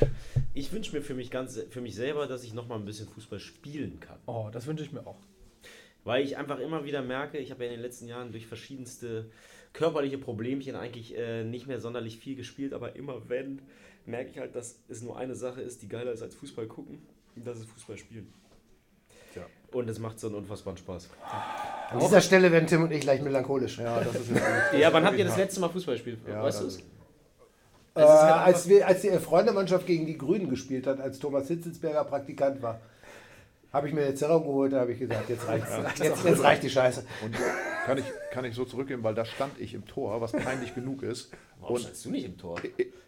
[0.54, 3.08] Ich wünsche mir für mich, ganz, für mich selber, dass ich noch mal ein bisschen
[3.08, 4.18] Fußball spielen kann.
[4.26, 5.20] Oh, das wünsche ich mir auch.
[6.04, 9.30] Weil ich einfach immer wieder merke, ich habe ja in den letzten Jahren durch verschiedenste
[9.74, 13.62] körperliche Problemchen eigentlich äh, nicht mehr sonderlich viel gespielt, aber immer wenn,
[14.06, 17.00] merke ich halt, dass es nur eine Sache ist, die geiler ist als Fußball gucken,
[17.36, 18.32] und das ist Fußball spielen.
[19.36, 19.46] Ja.
[19.72, 21.10] Und es macht so einen unfassbaren Spaß.
[21.90, 23.78] An dieser Stelle werden Tim und ich leicht melancholisch.
[23.78, 24.32] Ja, das ist
[24.80, 26.20] Ja, wann habt ihr das letzte Mal Fußball gespielt?
[26.28, 26.80] Ja, weißt du es?
[27.96, 31.48] Äh, halt einfach- als, wir, als die Freundemannschaft gegen die Grünen gespielt hat, als Thomas
[31.48, 32.80] Hitzelsberger Praktikant war,
[33.72, 35.66] habe ich mir eine Zerrung geholt, da habe ich gesagt, jetzt reicht
[36.02, 37.06] jetzt, jetzt reicht die Scheiße.
[37.24, 37.36] Und
[37.86, 41.04] kann ich, kann ich so zurückgehen, weil da stand ich im Tor, was peinlich genug
[41.04, 41.32] ist.
[41.60, 42.58] Warum Und standst du nicht im Tor?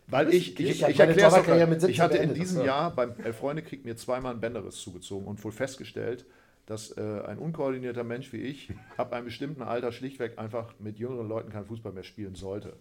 [0.07, 2.65] weil ich, ich, Ich ich, erkläre es Ich 17 hatte in diesem.
[2.65, 6.25] Jahr beim Elf-Freunde-Krieg mir zweimal ein Bänderriss zugezogen und wohl festgestellt,
[6.65, 11.29] dass äh, ein unkoordinierter Mensch wie ich ab einem bestimmten Alter schlichtweg einfach mit jüngeren
[11.29, 12.73] Leuten kein Fußball mehr spielen sollte.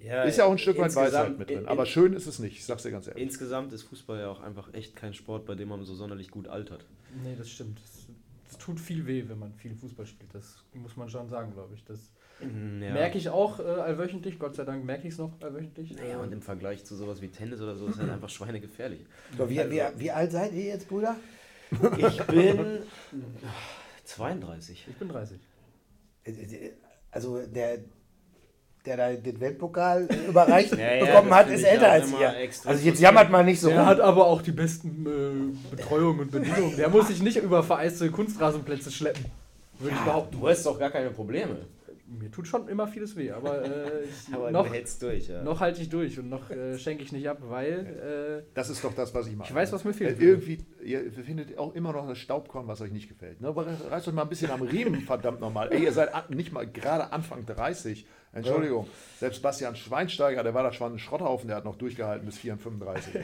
[0.00, 1.58] Ist ja auch ein Stück weit Weisheit mit drin.
[1.60, 3.22] in- Aber schön ist es nicht, ich sag's dir ganz ehrlich.
[3.22, 6.46] Insgesamt ist Fußball ja auch einfach echt kein Sport, bei dem man so sonderlich gut
[6.48, 6.84] altert.
[7.24, 7.80] Nee, das stimmt.
[7.84, 8.06] Es,
[8.50, 10.32] es tut viel weh, wenn man viel Fußball spielt.
[10.34, 11.84] Das muss man schon sagen, glaube ich.
[11.84, 11.98] Das
[12.40, 12.46] Ja.
[12.46, 14.38] merke ich auch äh, allwöchentlich.
[14.38, 15.96] Gott sei Dank merke ich es noch allwöchentlich.
[15.96, 19.00] Naja, und im Vergleich zu sowas wie Tennis oder so ist halt einfach schweinegefährlich.
[19.36, 21.16] So, wie, wie, wie alt seid ihr jetzt, Bruder?
[21.98, 22.78] Ich bin
[24.04, 24.86] 32.
[24.88, 25.38] Ich bin 30.
[27.10, 27.78] Also der,
[28.88, 32.34] der da den Weltpokal überreicht Ja, ja, bekommen hat, ist älter als ihr.
[32.38, 33.86] extra Also jetzt jammert mal nicht so Der rum.
[33.86, 36.76] hat aber auch die besten äh, Betreuung und Bedingungen.
[36.76, 39.24] Der muss sich nicht über vereiste Kunstrasenplätze schleppen.
[39.78, 40.40] Würde ich behaupten.
[40.40, 41.56] Du hast doch gar keine Probleme.
[42.10, 43.68] Mir tut schon immer vieles weh, aber, äh,
[44.04, 44.66] ich, Aber noch,
[44.98, 45.42] durch, ja.
[45.42, 48.82] noch halte ich durch und noch äh, schenke ich nicht ab, weil äh, Das ist
[48.82, 49.50] doch das, was ich mache.
[49.50, 50.18] Ich weiß, was mir fehlt.
[50.18, 53.42] Äh, Irgendwie, ihr findet auch immer noch das Staubkorn, was euch nicht gefällt.
[53.42, 53.48] Ne?
[53.48, 55.70] Aber reißt euch mal ein bisschen am Riemen, verdammt nochmal.
[55.70, 58.06] Ey, ihr seid nicht mal gerade Anfang 30.
[58.32, 58.86] Entschuldigung.
[59.18, 63.14] Selbst Bastian Schweinsteiger, der war da schon ein Schrotthaufen, der hat noch durchgehalten bis 34.
[63.14, 63.22] Ey.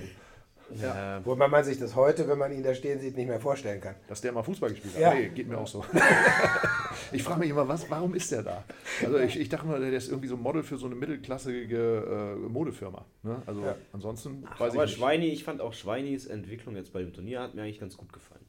[0.83, 1.21] ja.
[1.25, 3.95] Wobei man sich das heute, wenn man ihn da stehen sieht, nicht mehr vorstellen kann.
[4.09, 5.01] Dass der mal Fußball gespielt hat.
[5.01, 5.15] Ja.
[5.15, 5.85] Nee, geht mir auch so.
[7.13, 8.65] ich frage mich immer, was, warum ist der da?
[9.05, 12.37] Also ich, ich dachte mal, der ist irgendwie so ein Model für so eine mittelklassige
[12.37, 13.05] äh, Modefirma.
[13.23, 13.43] Ne?
[13.47, 13.77] Also Ja.
[13.93, 14.97] ansonsten Ach, weiß ich aber nicht.
[14.97, 18.13] Schweini, ich fand auch Schweinis Entwicklung jetzt bei dem Turnier hat mir eigentlich ganz gut
[18.13, 18.45] gefallen.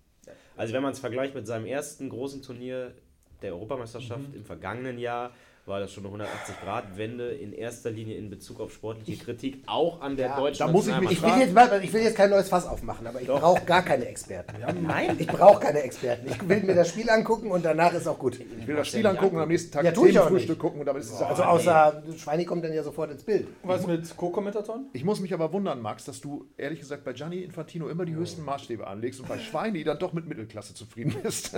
[0.58, 2.93] Also wenn man es vergleicht mit seinem ersten großen Turnier
[3.41, 4.36] der Europameisterschaft Mhm.
[4.38, 5.32] im vergangenen Jahr,
[5.66, 10.16] war das schon eine 180-Grad-Wende in erster Linie in Bezug auf sportliche Kritik, auch an
[10.16, 12.30] der Ja, deutschen da muss ich mich Ich will, jetzt, mal- ich will jetzt kein
[12.30, 14.53] neues Fass aufmachen, aber ich brauche gar keine Experten.
[14.86, 16.28] Nein, Ich brauche keine Experten.
[16.30, 18.39] Ich will mir das Spiel angucken und danach ist auch gut.
[18.59, 20.59] Ich will das Spiel angucken und am nächsten Tag Ja, tue ich auch Themenfrühstück nicht.
[20.61, 23.47] gucken und damit ist es Also außer Schweini kommt dann ja sofort ins Bild.
[23.63, 24.86] was mit Co-Kommentatoren?
[24.93, 28.13] Ich muss mich aber wundern, Max, dass du ehrlich gesagt bei Gianni Infantino immer die
[28.13, 31.55] höchsten Maßstäbe anlegst und bei Schweini dann doch mit Mittelklasse zufrieden bist.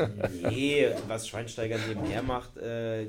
[0.49, 3.07] nee, was Schweinsteiger nebenher macht, äh,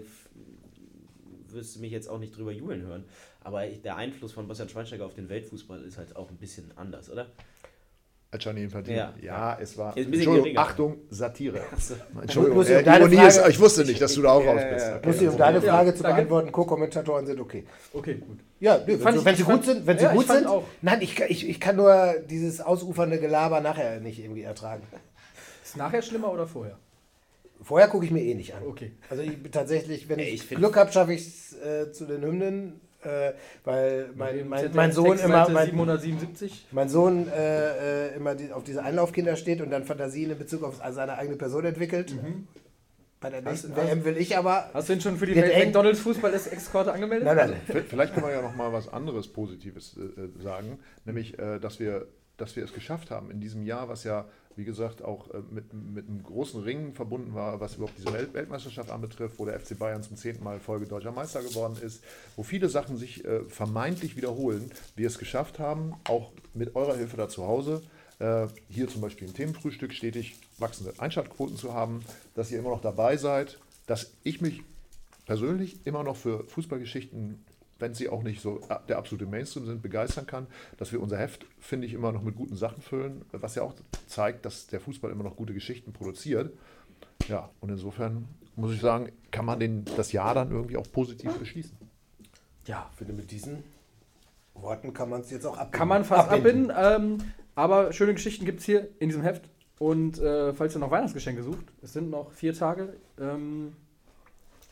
[1.59, 3.05] wirst du mich jetzt auch nicht drüber jubeln hören.
[3.43, 7.11] Aber der Einfluss von Bastian Schweinsteiger auf den Weltfußball ist halt auch ein bisschen anders,
[7.11, 7.27] oder?
[8.31, 8.97] Als Gianni Infantino.
[8.99, 9.15] Ja.
[9.23, 9.97] Ja, es war.
[9.97, 10.59] Entschuldigung.
[10.59, 11.61] Achtung, Satire.
[12.21, 14.61] Entschuldigung, ich um äh, Ironie Frage- ist, ich wusste nicht, dass du da auch raus
[14.61, 14.85] Ja, bist.
[14.85, 14.97] ja, ja.
[14.99, 15.07] Okay.
[15.07, 16.17] Muss ich, um deine Ja, Frage zu danke.
[16.17, 17.65] beantworten, Co-Kommentatoren sind okay.
[17.95, 18.41] Okay, gut.
[18.61, 20.11] Ja, nee, wenn, Fand sie, ich- wenn sie ich gut fand- sind, wenn sie ja,
[20.11, 20.49] ich gut fand sind.
[20.49, 20.65] auch.
[20.83, 24.83] Nein, ich, kann- ich, ich kann nur dieses ausufernde Gelaber nachher nicht irgendwie ertragen.
[25.65, 26.79] Ist nachher schlimmer oder vorher?
[27.63, 28.63] Vorher gucke ich mir eh nicht an.
[28.67, 28.93] Okay.
[29.11, 32.07] Also ich bin tatsächlich, wenn Ey, ich, ich Glück habe, schaffe ich es äh, zu
[32.07, 33.33] den Hymnen, äh,
[33.65, 36.67] weil mein, mein, mein Sohn immer mein, 777.
[36.73, 40.63] mein Sohn äh, äh, immer die, auf diese Einlaufkinder steht und dann Fantasien in Bezug
[40.63, 42.15] auf seine eigene Person entwickelt.
[43.21, 44.71] Bei der nächsten hast- WM will ich aber.
[44.73, 45.67] Hast du ihn schon für die Wird eng.
[45.67, 47.27] McDonalds Fußball-Eskorte angemeldet?
[47.27, 47.53] Nein, nein.
[47.67, 51.59] V- Vielleicht können wir ja noch mal was anderes Positives äh, äh, sagen, nämlich, äh,
[51.59, 52.07] dass, wir,
[52.37, 54.27] dass wir es geschafft haben in diesem Jahr, was ja,
[54.59, 58.35] wie gesagt, auch äh, mit, mit einem großen Ring verbunden war, was überhaupt diese Welt
[58.35, 62.03] Weltmeisterschaft anbetrifft, wo der FC Bayern zum zehnten Mal Folge deutscher Meister geworden ist,
[62.35, 67.17] wo viele Sachen sich äh, vermeintlich wiederholen, wir es geschafft haben, auch mit eurer Hilfe
[67.17, 67.83] da zu Hause,
[68.19, 72.01] äh, hier zum Beispiel im Themenfrühstück stetig wachsende Einschaltquoten zu haben,
[72.35, 74.63] dass ihr immer noch dabei seid, dass ich mich
[75.25, 77.45] persönlich immer noch für Fußballgeschichten,
[77.79, 81.47] wenn sie auch nicht so der absolute Mainstream sind, begeistern kann, dass wir unser Heft,
[81.59, 83.75] finde ich, immer noch mit guten Sachen füllen, was ja auch
[84.07, 86.53] zeigt, dass der Fußball immer noch gute Geschichten produziert.
[87.29, 88.27] Ja, und insofern
[88.57, 91.77] muss ich sagen, kann man den, das Jahr dann irgendwie auch positiv beschließen.
[92.67, 93.63] Ja, finde, mit diesen
[94.55, 95.79] Worten kann man es jetzt auch abbinden.
[95.79, 96.73] kann man fast abbinden.
[96.77, 97.19] Ähm,
[97.55, 99.49] aber schöne Geschichten gibt es hier in diesem Heft.
[99.79, 102.97] Und äh, falls ihr noch Weihnachtsgeschenke sucht, es sind noch vier Tage.
[103.21, 103.75] Ähm,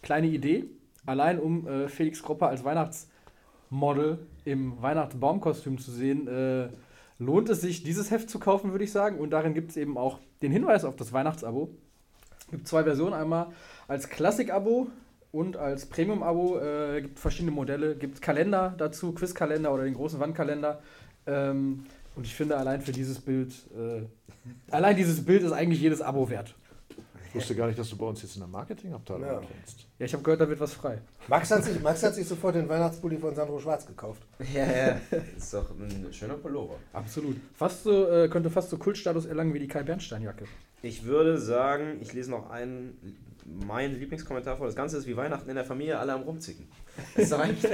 [0.02, 0.64] kleine Idee.
[1.06, 6.68] Allein um äh, Felix Kropper als Weihnachtsmodel im Weihnachtsbaumkostüm zu sehen, äh,
[7.18, 9.18] lohnt es sich, dieses Heft zu kaufen, würde ich sagen.
[9.18, 11.70] Und darin gibt es eben auch den Hinweis auf das Weihnachtsabo.
[12.40, 13.14] Es gibt zwei Versionen.
[13.14, 13.48] Einmal
[13.88, 14.88] als Klassik-Abo
[15.32, 16.58] und als Premium-Abo.
[16.58, 17.96] Äh, gibt verschiedene Modelle.
[17.96, 20.80] Gibt Kalender dazu, Quizkalender oder den großen Wandkalender.
[21.26, 24.02] Ähm, und ich finde, allein für dieses Bild, äh,
[24.70, 26.54] allein dieses Bild ist eigentlich jedes Abo wert.
[27.28, 29.40] Ich wusste gar nicht, dass du bei uns jetzt in der Marketingabteilung Ja.
[29.40, 29.86] kennst.
[29.98, 30.98] Ja, ich habe gehört, da wird was frei.
[31.28, 34.22] Max hat, sich, Max hat sich sofort den Weihnachtspulli von Sandro Schwarz gekauft.
[34.54, 35.00] Ja, ja.
[35.36, 36.76] Ist doch ein schöner Pullover.
[36.92, 37.36] Absolut.
[37.54, 40.44] Fast so, äh, könnte fast so Kultstatus erlangen wie die Kai Bernstein-Jacke.
[40.82, 43.16] Ich würde sagen, ich lese noch einen
[43.66, 46.66] mein Lieblingskommentar vor das Ganze ist wie Weihnachten in der Familie, alle am rumzicken.
[47.14, 47.70] Ist doch eigentlich,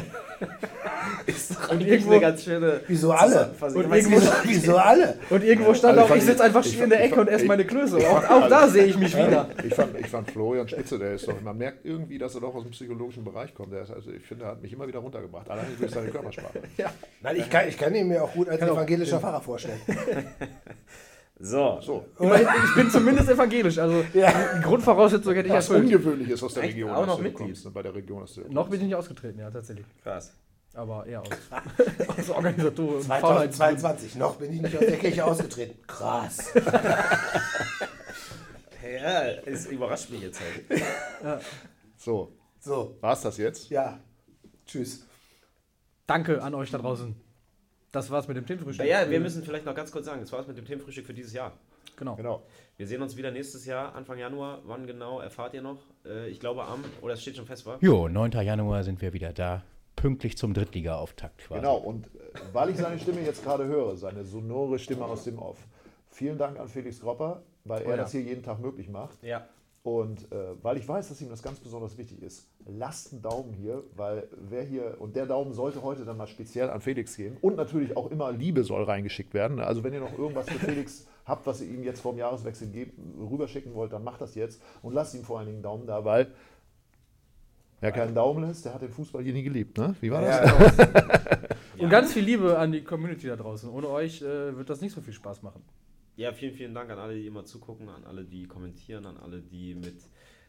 [1.26, 2.80] ist doch eigentlich irgendwo- eine ganz schöne.
[2.88, 3.50] Wieso alle?
[3.60, 5.16] Und irgendwo- Wieso alle?
[5.30, 7.10] Und irgendwo stand Also auch, fand ich ich- sitze einfach ich still in der fand-
[7.12, 7.98] Ecke und ich esse fand- meine Klöße.
[7.98, 9.48] Auch, auch da sehe ich mich wieder.
[9.64, 12.52] Ich fand, ich fand Florian Spitze, der ist doch, man merkt irgendwie, dass er doch
[12.54, 13.72] aus dem psychologischen Bereich kommt.
[13.72, 16.60] Der ist, also ich finde, er hat mich immer wieder runtergebracht, allein durch seine Körpersprache.
[17.22, 19.80] Nein, ich kann, ich kann ihn mir auch gut als auch- evangelischer Pfarrer vorstellen.
[21.44, 23.76] So, So, Immerhin, ich bin zumindest evangelisch.
[23.78, 24.32] Also Ja.
[24.56, 25.84] die Grundvoraussetzung hätte ich was erfüllt.
[25.92, 26.74] ungewöhnlich ist aus der Echt?
[26.74, 27.46] Region, Auch aus noch Mitglied?
[27.48, 29.84] kommst, ne, bei der Region, aus der du Noch bin ich nicht ausgetreten, ja, tatsächlich.
[30.04, 30.32] krass.
[30.74, 31.28] Aber eher aus,
[32.18, 32.94] aus Organisatoren.
[32.96, 35.78] und 2022, noch bin ich nicht aus der Kirche ausgetreten.
[35.86, 36.52] Krass.
[38.82, 41.42] Ja, es überrascht mich jetzt halt.
[41.96, 43.70] So, So, war's das jetzt?
[43.70, 43.98] ja.
[44.66, 45.06] Tschüss.
[46.06, 47.14] Danke an euch da draußen.
[47.92, 48.86] Das war's mit dem Themenfrühstück.
[48.86, 51.34] Ja, wir müssen vielleicht noch ganz kurz sagen, das war's mit dem Themenfrühstück für dieses
[51.34, 51.52] Jahr.
[51.96, 52.16] Genau.
[52.16, 52.42] Genau.
[52.78, 54.62] Wir sehen uns wieder nächstes Jahr, Anfang Januar.
[54.64, 55.78] Wann genau erfahrt ihr noch?
[56.06, 57.78] Äh, ich glaube am, oder es steht schon fest, war?
[57.82, 58.32] Jo, 9.
[58.32, 59.62] Januar sind wir wieder da.
[59.94, 61.60] Pünktlich zum Drittliga-Auftakt quasi.
[61.60, 65.38] Genau, und äh, weil ich seine Stimme jetzt gerade höre, seine sonore Stimme aus dem
[65.38, 65.58] Off,
[66.08, 67.96] vielen Dank an Felix Gropper, weil er ja.
[67.98, 69.22] das hier jeden Tag möglich macht.
[69.22, 69.46] Ja.
[69.84, 73.52] Und äh, weil ich weiß, dass ihm das ganz besonders wichtig ist, lasst einen Daumen
[73.52, 77.36] hier, weil wer hier, und der Daumen sollte heute dann mal speziell an Felix gehen.
[77.40, 79.58] Und natürlich auch immer Liebe soll reingeschickt werden.
[79.58, 82.68] Also wenn ihr noch irgendwas für Felix habt, was ihr ihm jetzt vor dem Jahreswechsel
[82.68, 85.86] geben, rüberschicken wollt, dann macht das jetzt und lasst ihm vor allen Dingen einen Daumen
[85.88, 86.28] da, weil
[87.80, 89.78] wer keinen Daumen lässt, der hat den Fußball hier nie geliebt.
[89.78, 89.96] Ne?
[90.00, 90.78] Wie war das?
[91.78, 93.68] Und ganz viel Liebe an die Community da draußen.
[93.68, 95.64] Ohne euch äh, wird das nicht so viel Spaß machen.
[96.22, 99.40] Ja, vielen, vielen Dank an alle, die immer zugucken, an alle, die kommentieren, an alle,
[99.40, 99.96] die mit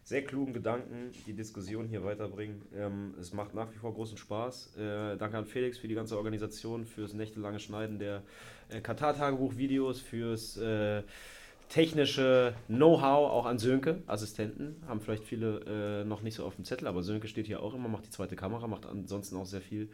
[0.03, 2.61] sehr klugen Gedanken die Diskussion hier weiterbringen.
[2.75, 4.77] Ähm, es macht nach wie vor großen Spaß.
[4.77, 8.21] Äh, danke an Felix für die ganze Organisation, fürs nächtelange Schneiden der
[8.69, 11.01] äh, Katar-Tagebuch-Videos, fürs äh,
[11.69, 14.75] technische Know-how, auch an Sönke, Assistenten.
[14.87, 17.73] Haben vielleicht viele äh, noch nicht so auf dem Zettel, aber Sönke steht hier auch
[17.73, 19.89] immer, macht die zweite Kamera, macht ansonsten auch sehr viel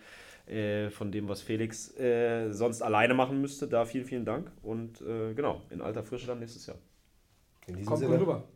[0.49, 3.67] äh, von dem, was Felix äh, sonst alleine machen müsste.
[3.67, 4.51] Da vielen, vielen Dank.
[4.61, 6.77] Und äh, genau, in alter Frische dann nächstes Jahr.
[7.67, 8.19] In diesem Kommt Sinne.
[8.19, 8.47] rüber.